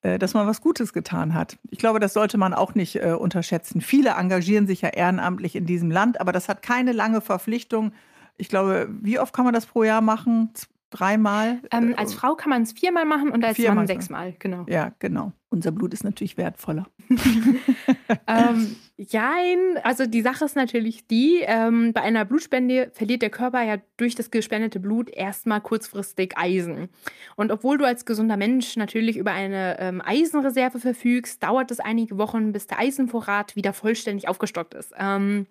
äh, 0.01 0.17
dass 0.17 0.33
man 0.33 0.47
was 0.47 0.61
Gutes 0.61 0.93
getan 0.93 1.33
hat. 1.33 1.57
Ich 1.69 1.79
glaube, 1.79 1.99
das 1.99 2.13
sollte 2.13 2.37
man 2.37 2.53
auch 2.53 2.75
nicht 2.75 2.95
äh, 2.95 3.11
unterschätzen. 3.11 3.81
Viele 3.81 4.11
engagieren 4.11 4.67
sich 4.67 4.81
ja 4.81 4.89
ehrenamtlich 4.89 5.55
in 5.55 5.65
diesem 5.65 5.91
Land, 5.91 6.21
aber 6.21 6.31
das 6.31 6.47
hat 6.47 6.61
keine 6.61 6.93
lange 6.93 7.19
Verpflichtung. 7.21 7.91
Ich 8.37 8.47
glaube, 8.47 8.87
wie 9.01 9.19
oft 9.19 9.33
kann 9.33 9.45
man 9.45 9.53
das 9.53 9.65
pro 9.65 9.83
Jahr 9.83 10.01
machen? 10.01 10.51
Dreimal? 10.89 11.59
Ähm, 11.71 11.93
als 11.97 12.13
Frau 12.13 12.35
kann 12.35 12.49
man 12.49 12.63
es 12.63 12.71
viermal 12.71 13.05
machen 13.05 13.29
und 13.29 13.43
als 13.43 13.57
viermal. 13.57 13.75
Mann 13.75 13.87
sechsmal, 13.87 14.35
genau. 14.39 14.65
Ja, 14.67 14.93
genau. 14.99 15.33
Unser 15.49 15.71
Blut 15.71 15.93
ist 15.93 16.03
natürlich 16.03 16.37
wertvoller. 16.37 16.87
ähm, 18.27 18.75
Jein, 19.07 19.77
also 19.83 20.05
die 20.05 20.21
Sache 20.21 20.43
ist 20.43 20.57
natürlich 20.57 21.07
die, 21.07 21.39
ähm, 21.45 21.93
bei 21.93 22.01
einer 22.01 22.25
Blutspende 22.25 22.91
verliert 22.93 23.21
der 23.21 23.29
Körper 23.29 23.63
ja 23.63 23.77
durch 23.95 24.13
das 24.13 24.29
gespendete 24.29 24.81
Blut 24.81 25.09
erstmal 25.09 25.61
kurzfristig 25.61 26.37
Eisen. 26.37 26.89
Und 27.37 27.49
obwohl 27.53 27.77
du 27.77 27.85
als 27.85 28.03
gesunder 28.03 28.35
Mensch 28.35 28.75
natürlich 28.75 29.15
über 29.15 29.31
eine 29.31 29.79
ähm, 29.79 30.01
Eisenreserve 30.03 30.81
verfügst, 30.81 31.41
dauert 31.41 31.71
es 31.71 31.79
einige 31.79 32.17
Wochen, 32.17 32.51
bis 32.51 32.67
der 32.67 32.79
Eisenvorrat 32.79 33.55
wieder 33.55 33.71
vollständig 33.71 34.27
aufgestockt 34.27 34.73
ist. 34.73 34.91
Ähm, 34.97 35.47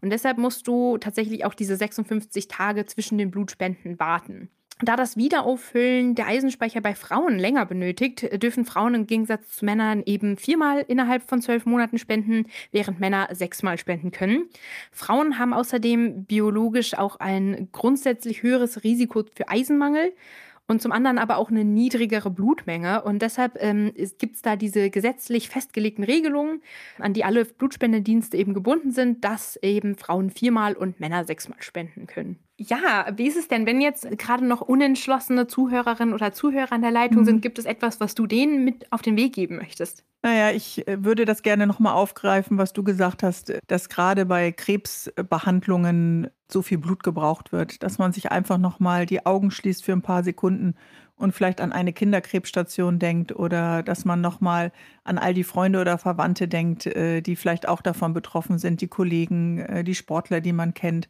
und 0.00 0.10
deshalb 0.10 0.38
musst 0.38 0.68
du 0.68 0.96
tatsächlich 0.96 1.44
auch 1.44 1.54
diese 1.54 1.74
56 1.74 2.46
Tage 2.46 2.86
zwischen 2.86 3.18
den 3.18 3.32
Blutspenden 3.32 3.98
warten. 3.98 4.50
Da 4.80 4.96
das 4.96 5.16
Wiederauffüllen 5.16 6.16
der 6.16 6.26
Eisenspeicher 6.26 6.80
bei 6.80 6.96
Frauen 6.96 7.38
länger 7.38 7.64
benötigt, 7.64 8.42
dürfen 8.42 8.64
Frauen 8.64 8.94
im 8.94 9.06
Gegensatz 9.06 9.56
zu 9.56 9.64
Männern 9.64 10.02
eben 10.04 10.36
viermal 10.36 10.84
innerhalb 10.88 11.22
von 11.28 11.40
zwölf 11.40 11.64
Monaten 11.64 11.96
spenden, 11.96 12.46
während 12.72 12.98
Männer 12.98 13.28
sechsmal 13.30 13.78
spenden 13.78 14.10
können. 14.10 14.48
Frauen 14.90 15.38
haben 15.38 15.54
außerdem 15.54 16.24
biologisch 16.24 16.98
auch 16.98 17.16
ein 17.20 17.68
grundsätzlich 17.70 18.42
höheres 18.42 18.82
Risiko 18.82 19.22
für 19.36 19.48
Eisenmangel 19.48 20.12
und 20.66 20.82
zum 20.82 20.90
anderen 20.90 21.18
aber 21.18 21.36
auch 21.36 21.50
eine 21.50 21.64
niedrigere 21.64 22.30
Blutmenge. 22.30 23.02
Und 23.04 23.22
deshalb 23.22 23.62
ähm, 23.62 23.92
gibt 24.18 24.34
es 24.34 24.42
da 24.42 24.56
diese 24.56 24.90
gesetzlich 24.90 25.50
festgelegten 25.50 26.02
Regelungen, 26.02 26.62
an 26.98 27.12
die 27.12 27.22
alle 27.22 27.44
Blutspendedienste 27.44 28.36
eben 28.36 28.54
gebunden 28.54 28.90
sind, 28.90 29.24
dass 29.24 29.56
eben 29.62 29.94
Frauen 29.94 30.30
viermal 30.30 30.74
und 30.74 30.98
Männer 30.98 31.24
sechsmal 31.24 31.62
spenden 31.62 32.08
können. 32.08 32.43
Ja, 32.56 33.06
wie 33.16 33.26
ist 33.26 33.36
es 33.36 33.48
denn, 33.48 33.66
wenn 33.66 33.80
jetzt 33.80 34.06
gerade 34.16 34.46
noch 34.46 34.60
unentschlossene 34.60 35.48
Zuhörerinnen 35.48 36.14
oder 36.14 36.32
Zuhörer 36.32 36.72
an 36.72 36.82
der 36.82 36.92
Leitung 36.92 37.22
mhm. 37.22 37.24
sind, 37.24 37.42
gibt 37.42 37.58
es 37.58 37.64
etwas, 37.64 37.98
was 37.98 38.14
du 38.14 38.28
denen 38.28 38.64
mit 38.64 38.92
auf 38.92 39.02
den 39.02 39.16
Weg 39.16 39.34
geben 39.34 39.56
möchtest? 39.56 40.04
Naja, 40.22 40.52
ich 40.52 40.86
äh, 40.86 41.04
würde 41.04 41.24
das 41.24 41.42
gerne 41.42 41.66
nochmal 41.66 41.94
aufgreifen, 41.94 42.56
was 42.56 42.72
du 42.72 42.84
gesagt 42.84 43.24
hast, 43.24 43.52
dass 43.66 43.88
gerade 43.88 44.24
bei 44.24 44.52
Krebsbehandlungen 44.52 46.30
so 46.48 46.62
viel 46.62 46.78
Blut 46.78 47.02
gebraucht 47.02 47.50
wird, 47.50 47.82
dass 47.82 47.98
man 47.98 48.12
sich 48.12 48.30
einfach 48.30 48.58
nochmal 48.58 49.04
die 49.04 49.26
Augen 49.26 49.50
schließt 49.50 49.84
für 49.84 49.92
ein 49.92 50.02
paar 50.02 50.22
Sekunden 50.22 50.76
und 51.16 51.32
vielleicht 51.32 51.60
an 51.60 51.72
eine 51.72 51.92
Kinderkrebsstation 51.92 53.00
denkt 53.00 53.34
oder 53.34 53.82
dass 53.82 54.04
man 54.04 54.20
nochmal 54.20 54.72
an 55.02 55.18
all 55.18 55.34
die 55.34 55.44
Freunde 55.44 55.80
oder 55.80 55.98
Verwandte 55.98 56.46
denkt, 56.46 56.86
äh, 56.86 57.20
die 57.20 57.34
vielleicht 57.34 57.66
auch 57.66 57.82
davon 57.82 58.14
betroffen 58.14 58.58
sind, 58.58 58.80
die 58.80 58.88
Kollegen, 58.88 59.58
äh, 59.58 59.82
die 59.82 59.94
Sportler, 59.96 60.40
die 60.40 60.52
man 60.52 60.72
kennt 60.72 61.08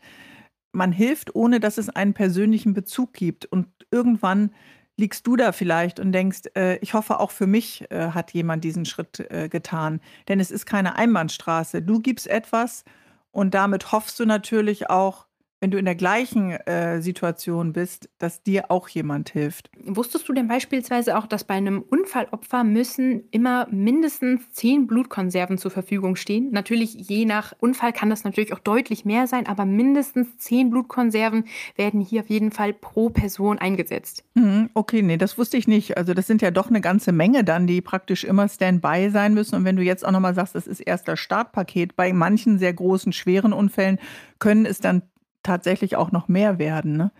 man 0.74 0.92
hilft, 0.92 1.34
ohne 1.34 1.60
dass 1.60 1.78
es 1.78 1.88
einen 1.88 2.14
persönlichen 2.14 2.74
Bezug 2.74 3.12
gibt. 3.12 3.46
Und 3.46 3.66
irgendwann 3.90 4.50
liegst 4.96 5.26
du 5.26 5.36
da 5.36 5.52
vielleicht 5.52 5.98
und 6.00 6.12
denkst, 6.12 6.42
äh, 6.56 6.78
ich 6.78 6.94
hoffe, 6.94 7.20
auch 7.20 7.30
für 7.30 7.46
mich 7.46 7.90
äh, 7.90 8.10
hat 8.10 8.32
jemand 8.32 8.64
diesen 8.64 8.84
Schritt 8.84 9.20
äh, 9.30 9.48
getan. 9.48 10.00
Denn 10.28 10.40
es 10.40 10.50
ist 10.50 10.66
keine 10.66 10.96
Einbahnstraße. 10.96 11.82
Du 11.82 12.00
gibst 12.00 12.26
etwas 12.26 12.84
und 13.32 13.54
damit 13.54 13.92
hoffst 13.92 14.20
du 14.20 14.26
natürlich 14.26 14.90
auch, 14.90 15.26
wenn 15.64 15.70
du 15.70 15.78
in 15.78 15.86
der 15.86 15.94
gleichen 15.94 16.50
äh, 16.50 17.00
Situation 17.00 17.72
bist, 17.72 18.10
dass 18.18 18.42
dir 18.42 18.70
auch 18.70 18.86
jemand 18.86 19.30
hilft. 19.30 19.70
Wusstest 19.82 20.28
du 20.28 20.34
denn 20.34 20.46
beispielsweise 20.46 21.16
auch, 21.16 21.26
dass 21.26 21.44
bei 21.44 21.54
einem 21.54 21.80
Unfallopfer 21.80 22.64
müssen 22.64 23.22
immer 23.30 23.66
mindestens 23.70 24.42
zehn 24.50 24.86
Blutkonserven 24.86 25.56
zur 25.56 25.70
Verfügung 25.70 26.16
stehen? 26.16 26.50
Natürlich, 26.50 26.92
je 26.92 27.24
nach 27.24 27.54
Unfall 27.60 27.94
kann 27.94 28.10
das 28.10 28.24
natürlich 28.24 28.52
auch 28.52 28.58
deutlich 28.58 29.06
mehr 29.06 29.26
sein, 29.26 29.46
aber 29.46 29.64
mindestens 29.64 30.36
zehn 30.36 30.68
Blutkonserven 30.68 31.46
werden 31.76 32.02
hier 32.02 32.20
auf 32.20 32.28
jeden 32.28 32.52
Fall 32.52 32.74
pro 32.74 33.08
Person 33.08 33.56
eingesetzt. 33.56 34.22
Mhm, 34.34 34.68
okay, 34.74 35.00
nee, 35.00 35.16
das 35.16 35.38
wusste 35.38 35.56
ich 35.56 35.66
nicht. 35.66 35.96
Also 35.96 36.12
das 36.12 36.26
sind 36.26 36.42
ja 36.42 36.50
doch 36.50 36.68
eine 36.68 36.82
ganze 36.82 37.10
Menge 37.10 37.42
dann, 37.42 37.66
die 37.66 37.80
praktisch 37.80 38.24
immer 38.24 38.50
Standby 38.50 39.08
sein 39.08 39.32
müssen. 39.32 39.54
Und 39.54 39.64
wenn 39.64 39.76
du 39.76 39.82
jetzt 39.82 40.04
auch 40.04 40.12
nochmal 40.12 40.34
sagst, 40.34 40.56
das 40.56 40.66
ist 40.66 40.80
erst 40.80 41.08
das 41.08 41.20
Startpaket, 41.20 41.96
bei 41.96 42.12
manchen 42.12 42.58
sehr 42.58 42.74
großen, 42.74 43.14
schweren 43.14 43.54
Unfällen 43.54 43.98
können 44.38 44.66
es 44.66 44.78
dann 44.78 45.00
tatsächlich 45.44 45.94
auch 45.94 46.10
noch 46.10 46.26
mehr 46.26 46.58
werden. 46.58 46.96
Ne? 46.96 47.12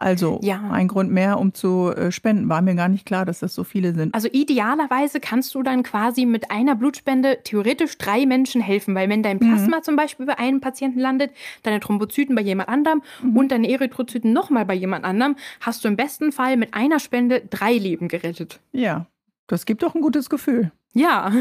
Also 0.00 0.38
ja. 0.44 0.70
ein 0.70 0.86
Grund 0.86 1.10
mehr, 1.10 1.40
um 1.40 1.54
zu 1.54 1.90
äh, 1.90 2.12
spenden. 2.12 2.48
War 2.48 2.62
mir 2.62 2.76
gar 2.76 2.88
nicht 2.88 3.04
klar, 3.04 3.24
dass 3.24 3.40
das 3.40 3.52
so 3.52 3.64
viele 3.64 3.94
sind. 3.94 4.14
Also 4.14 4.28
idealerweise 4.30 5.18
kannst 5.18 5.56
du 5.56 5.64
dann 5.64 5.82
quasi 5.82 6.24
mit 6.24 6.52
einer 6.52 6.76
Blutspende 6.76 7.40
theoretisch 7.42 7.98
drei 7.98 8.24
Menschen 8.24 8.60
helfen, 8.60 8.94
weil 8.94 9.08
wenn 9.08 9.24
dein 9.24 9.40
Plasma 9.40 9.78
mhm. 9.78 9.82
zum 9.82 9.96
Beispiel 9.96 10.24
bei 10.24 10.38
einem 10.38 10.60
Patienten 10.60 11.00
landet, 11.00 11.32
deine 11.64 11.80
Thrombozyten 11.80 12.36
bei 12.36 12.42
jemand 12.42 12.68
anderem 12.68 13.02
mhm. 13.22 13.36
und 13.36 13.50
deine 13.50 13.68
Erythrozyten 13.68 14.32
nochmal 14.32 14.64
bei 14.64 14.74
jemand 14.74 15.04
anderem, 15.04 15.34
hast 15.60 15.82
du 15.82 15.88
im 15.88 15.96
besten 15.96 16.30
Fall 16.30 16.56
mit 16.56 16.74
einer 16.74 17.00
Spende 17.00 17.40
drei 17.40 17.72
Leben 17.72 18.06
gerettet. 18.06 18.60
Ja, 18.70 19.06
das 19.48 19.66
gibt 19.66 19.82
doch 19.82 19.96
ein 19.96 20.00
gutes 20.00 20.30
Gefühl. 20.30 20.70
Ja. 20.94 21.32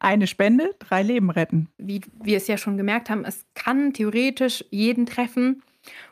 Eine 0.00 0.28
Spende, 0.28 0.74
drei 0.78 1.02
Leben 1.02 1.28
retten. 1.28 1.68
Wie 1.76 2.00
wir 2.22 2.36
es 2.36 2.46
ja 2.46 2.56
schon 2.56 2.76
gemerkt 2.76 3.10
haben, 3.10 3.24
es 3.24 3.44
kann 3.54 3.92
theoretisch 3.92 4.64
jeden 4.70 5.06
treffen. 5.06 5.62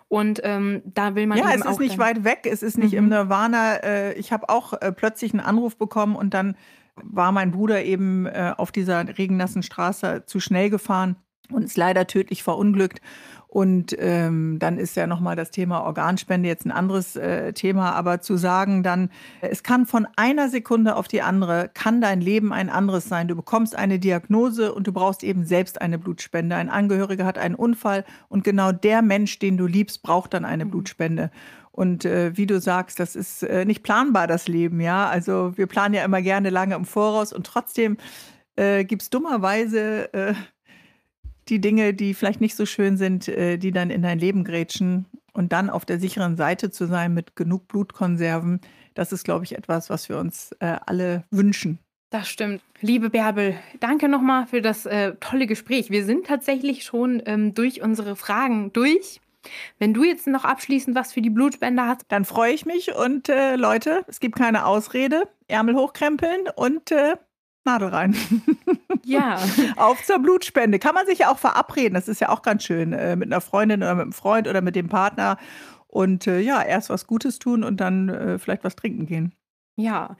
Und 0.09 0.41
ähm, 0.45 0.83
da 0.85 1.15
will 1.15 1.27
man 1.27 1.39
ja, 1.39 1.53
es 1.53 1.65
ist 1.65 1.81
nicht 1.81 1.99
weit 1.99 2.23
weg, 2.23 2.47
es 2.51 2.63
ist 2.63 2.79
nicht 2.79 2.93
mhm. 2.93 2.99
im 2.99 3.09
Nirvana. 3.09 3.77
Äh, 3.77 4.13
ich 4.15 4.33
habe 4.33 4.49
auch 4.49 4.73
äh, 4.75 4.93
plötzlich 4.93 5.33
einen 5.33 5.41
Anruf 5.41 5.77
bekommen 5.77 6.15
und 6.15 6.33
dann 6.33 6.57
war 6.95 7.33
mein 7.33 7.51
Bruder 7.51 7.85
eben 7.85 8.27
äh, 8.27 8.55
auf 8.57 8.73
dieser 8.73 9.19
regennassen 9.19 9.63
Straße 9.63 10.25
zu 10.27 10.41
schnell 10.41 10.71
gefahren 10.71 11.17
und 11.51 11.65
ist 11.65 11.77
leider 11.77 12.07
tödlich 12.07 12.43
verunglückt. 12.43 13.01
Und 13.49 13.97
ähm, 13.99 14.59
dann 14.59 14.77
ist 14.77 14.97
ja 14.97 15.07
nochmal 15.07 15.35
das 15.35 15.51
Thema 15.51 15.83
Organspende 15.83 16.47
jetzt 16.47 16.67
ein 16.67 16.73
anderes 16.73 17.17
äh, 17.17 17.55
Thema. 17.55 17.93
Aber 17.93 18.21
zu 18.21 18.37
sagen 18.37 18.83
dann, 18.83 19.09
es 19.41 19.63
kann 19.63 19.87
von 19.87 20.07
einer 20.17 20.51
Sekunde 20.51 20.95
auf 20.95 21.09
die 21.09 21.23
andere, 21.23 21.71
kann 21.73 22.03
dein 22.03 22.21
Leben 22.21 22.53
ein 22.53 22.69
anderes 22.69 23.09
sein. 23.09 23.29
Du 23.29 23.35
bekommst 23.35 23.75
eine 23.75 23.99
Diagnose 23.99 24.75
und 24.75 24.87
du 24.87 24.93
brauchst 24.93 25.23
eben 25.25 25.47
selbst 25.47 25.81
eine 25.81 25.99
Blutspende. 25.99 26.55
Ein 26.55 26.69
Angehöriger 26.69 27.25
hat 27.25 27.39
einen 27.39 27.55
Unfall 27.55 28.05
und 28.29 28.45
genau 28.45 28.73
der 28.73 29.01
Mensch, 29.01 29.39
den 29.39 29.57
du 29.57 29.67
liebst, 29.67 30.03
braucht 30.03 30.35
dann 30.35 30.45
eine 30.45 30.67
mhm. 30.67 30.73
Blutspende. 30.73 31.31
Und 31.71 32.05
äh, 32.05 32.37
wie 32.37 32.47
du 32.47 32.61
sagst, 32.61 33.01
das 33.01 33.17
ist 33.17 33.43
äh, 33.43 33.65
nicht 33.65 33.83
planbar, 33.83 34.27
das 34.27 34.49
Leben, 34.49 34.81
ja. 34.81 35.09
Also 35.09 35.57
wir 35.57 35.67
planen 35.67 35.95
ja 35.95 36.05
immer 36.05 36.21
gerne 36.21 36.51
lange 36.51 36.75
im 36.75 36.85
Voraus 36.85 37.33
und 37.33 37.47
trotzdem 37.47 37.97
äh, 38.57 38.85
gibt 38.85 39.03
es 39.03 39.11
dummerweise 39.11 40.13
äh, 40.13 40.35
die 41.49 41.61
Dinge, 41.61 41.95
die 41.95 42.15
vielleicht 42.15 42.41
nicht 42.41 42.57
so 42.57 42.67
schön 42.67 42.97
sind, 42.97 43.29
äh, 43.29 43.57
die 43.57 43.71
dann 43.71 43.91
in 43.91 44.03
dein 44.03 44.19
Leben 44.19 44.45
grätschen 44.45 45.07
und 45.33 45.53
dann 45.53 45.71
auf 45.71 45.85
der 45.85 46.01
sicheren 46.01 46.37
Seite 46.37 46.71
zu 46.71 46.87
sein 46.87 47.15
mit 47.15 47.37
genug 47.37 47.69
Blutkonserven, 47.69 48.61
das 48.95 49.13
ist, 49.13 49.25
glaube 49.25 49.45
ich, 49.45 49.57
etwas, 49.57 49.91
was 49.91 50.09
wir 50.09 50.19
uns 50.19 50.53
äh, 50.61 50.77
alle 50.87 51.25
wünschen. 51.31 51.79
Das 52.11 52.29
stimmt. 52.29 52.63
Liebe 52.81 53.11
Bärbel, 53.11 53.57
danke 53.81 54.09
nochmal 54.09 54.47
für 54.47 54.63
das 54.63 54.87
äh, 54.87 55.15
tolle 55.21 55.47
Gespräch. 55.47 55.91
Wir 55.91 56.05
sind 56.05 56.27
tatsächlich 56.27 56.85
schon 56.85 57.23
ähm, 57.27 57.53
durch 57.53 57.83
unsere 57.83 58.17
Fragen 58.17 58.73
durch. 58.73 59.21
Wenn 59.79 59.93
du 59.93 60.05
jetzt 60.05 60.27
noch 60.27 60.45
abschließend 60.45 60.97
was 60.97 61.13
für 61.13 61.21
die 61.21 61.31
Blutspender 61.31 61.87
hast, 61.87 62.07
dann 62.09 62.25
freue 62.25 62.53
ich 62.53 62.65
mich 62.65 62.95
und 62.95 63.29
äh, 63.29 63.57
Leute, 63.57 64.05
es 64.09 64.21
gibt 64.21 64.37
keine 64.37 64.67
Ausrede. 64.67 65.29
Ärmel 65.49 65.77
hochkrempeln 65.77 66.49
und 66.57 66.91
äh, 66.91 67.17
Nadel 67.67 67.89
rein. 67.89 68.17
Ja. 69.07 69.39
Auf 69.77 70.03
zur 70.03 70.19
Blutspende. 70.19 70.81
Kann 70.81 70.93
man 70.93 71.07
sich 71.07 71.21
ja 71.21 71.31
auch 71.31 71.39
verabreden. 71.39 71.95
Das 71.95 72.09
ist 72.09 72.21
ja 72.21 72.29
auch 72.29 72.43
ganz 72.43 72.65
schön. 72.65 72.93
Äh, 72.93 73.15
mit 73.15 73.29
einer 73.29 73.41
Freundin 73.41 73.81
oder 73.81 73.95
mit 73.95 74.03
einem 74.03 74.13
Freund 74.13 74.49
oder 74.49 74.63
mit 74.63 74.75
dem 74.75 74.89
Partner. 74.89 75.39
Und 75.87 76.27
äh, 76.27 76.41
ja, 76.41 76.61
erst 76.61 76.91
was 76.91 77.07
Gutes 77.07 77.39
tun 77.39 77.63
und 77.63 77.81
dann 77.81 78.09
äh, 78.09 78.39
vielleicht 78.41 78.65
was 78.65 78.75
trinken 78.75 79.07
gehen. 79.07 79.33
Ja. 79.77 80.17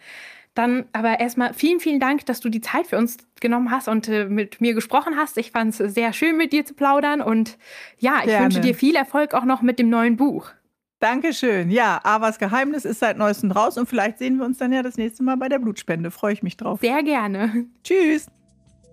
Dann 0.55 0.87
aber 0.93 1.21
erstmal 1.21 1.53
vielen, 1.53 1.81
vielen 1.81 2.01
Dank, 2.01 2.25
dass 2.27 2.41
du 2.41 2.49
die 2.49 2.61
Zeit 2.61 2.87
für 2.87 2.97
uns 2.97 3.19
genommen 3.41 3.73
hast 3.73 3.89
und 3.89 4.09
äh, 4.09 4.27
mit 4.27 4.61
mir 4.61 4.73
gesprochen 4.73 5.17
hast. 5.17 5.37
Ich 5.37 5.51
fand 5.51 5.79
es 5.79 5.95
sehr 5.95 6.13
schön, 6.13 6.37
mit 6.37 6.53
dir 6.53 6.65
zu 6.65 6.75
plaudern. 6.75 7.21
Und 7.21 7.59
ja, 7.99 8.21
ich 8.21 8.27
Gerne. 8.27 8.45
wünsche 8.45 8.61
dir 8.61 8.75
viel 8.75 8.95
Erfolg 8.95 9.35
auch 9.35 9.45
noch 9.45 9.63
mit 9.63 9.81
dem 9.81 9.91
neuen 9.91 10.17
Buch. 10.17 10.53
Dankeschön. 10.99 11.71
Ja, 11.71 12.01
Avas 12.05 12.39
Geheimnis 12.39 12.87
ist 12.87 13.01
seit 13.01 13.19
neuestem 13.19 13.51
raus 13.51 13.77
und 13.77 13.87
vielleicht 13.87 14.19
sehen 14.19 14.39
wir 14.39 14.47
uns 14.47 14.59
dann 14.59 14.73
ja 14.73 14.83
das 14.83 14.97
nächste 14.97 15.23
Mal 15.23 15.37
bei 15.37 15.49
der 15.49 15.59
Blutspende. 15.59 16.11
Freue 16.11 16.33
ich 16.33 16.43
mich 16.43 16.57
drauf. 16.57 16.81
Sehr 16.81 17.03
gerne. 17.03 17.67
Tschüss. 17.85 18.27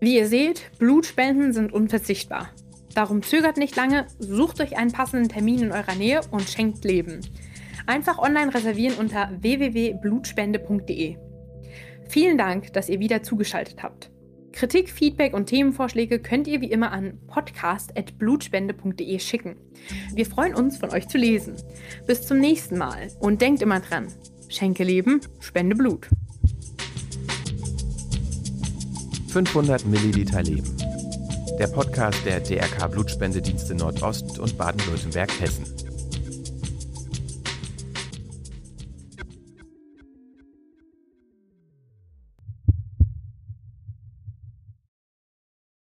Wie 0.02 0.18
ihr 0.18 0.28
seht, 0.28 0.72
Blutspenden 0.80 1.54
sind 1.54 1.72
unverzichtbar. 1.72 2.50
Darum 2.94 3.24
zögert 3.24 3.58
nicht 3.58 3.76
lange, 3.76 4.06
sucht 4.20 4.60
euch 4.60 4.78
einen 4.78 4.92
passenden 4.92 5.30
Termin 5.30 5.64
in 5.64 5.72
eurer 5.72 5.96
Nähe 5.96 6.22
und 6.30 6.50
schenkt 6.50 6.84
Leben. 6.84 7.22
Einfach 7.88 8.20
online 8.20 8.54
reservieren 8.54 8.98
unter 8.98 9.32
www.blutspende.de. 9.40 11.18
Vielen 12.10 12.38
Dank, 12.38 12.74
dass 12.74 12.90
ihr 12.90 13.00
wieder 13.00 13.24
zugeschaltet 13.24 13.82
habt. 13.82 14.13
Kritik, 14.54 14.90
Feedback 14.90 15.34
und 15.34 15.48
Themenvorschläge 15.48 16.20
könnt 16.20 16.48
ihr 16.48 16.62
wie 16.62 16.72
immer 16.72 16.92
an 16.92 17.18
podcast.blutspende.de 17.28 19.20
schicken. 19.20 19.58
Wir 20.14 20.28
freuen 20.28 20.54
uns, 20.54 20.78
von 20.78 20.92
euch 20.92 21.08
zu 21.08 21.18
lesen. 21.18 21.56
Bis 22.06 22.26
zum 22.26 22.40
nächsten 22.40 22.78
Mal 22.78 23.10
und 23.20 23.42
denkt 23.42 23.64
immer 23.64 23.80
dran: 23.80 24.08
Schenke 24.48 24.84
Leben, 24.84 25.22
spende 25.40 25.76
Blut. 25.76 26.08
500 29.30 29.86
Milliliter 29.88 30.44
Leben. 30.44 30.78
Der 31.58 31.68
Podcast 31.68 32.24
der 32.26 32.40
DRK 32.40 32.88
Blutspendedienste 32.92 33.74
Nordost 33.74 34.38
und 34.38 34.58
Baden-Württemberg-Hessen. 34.58 35.73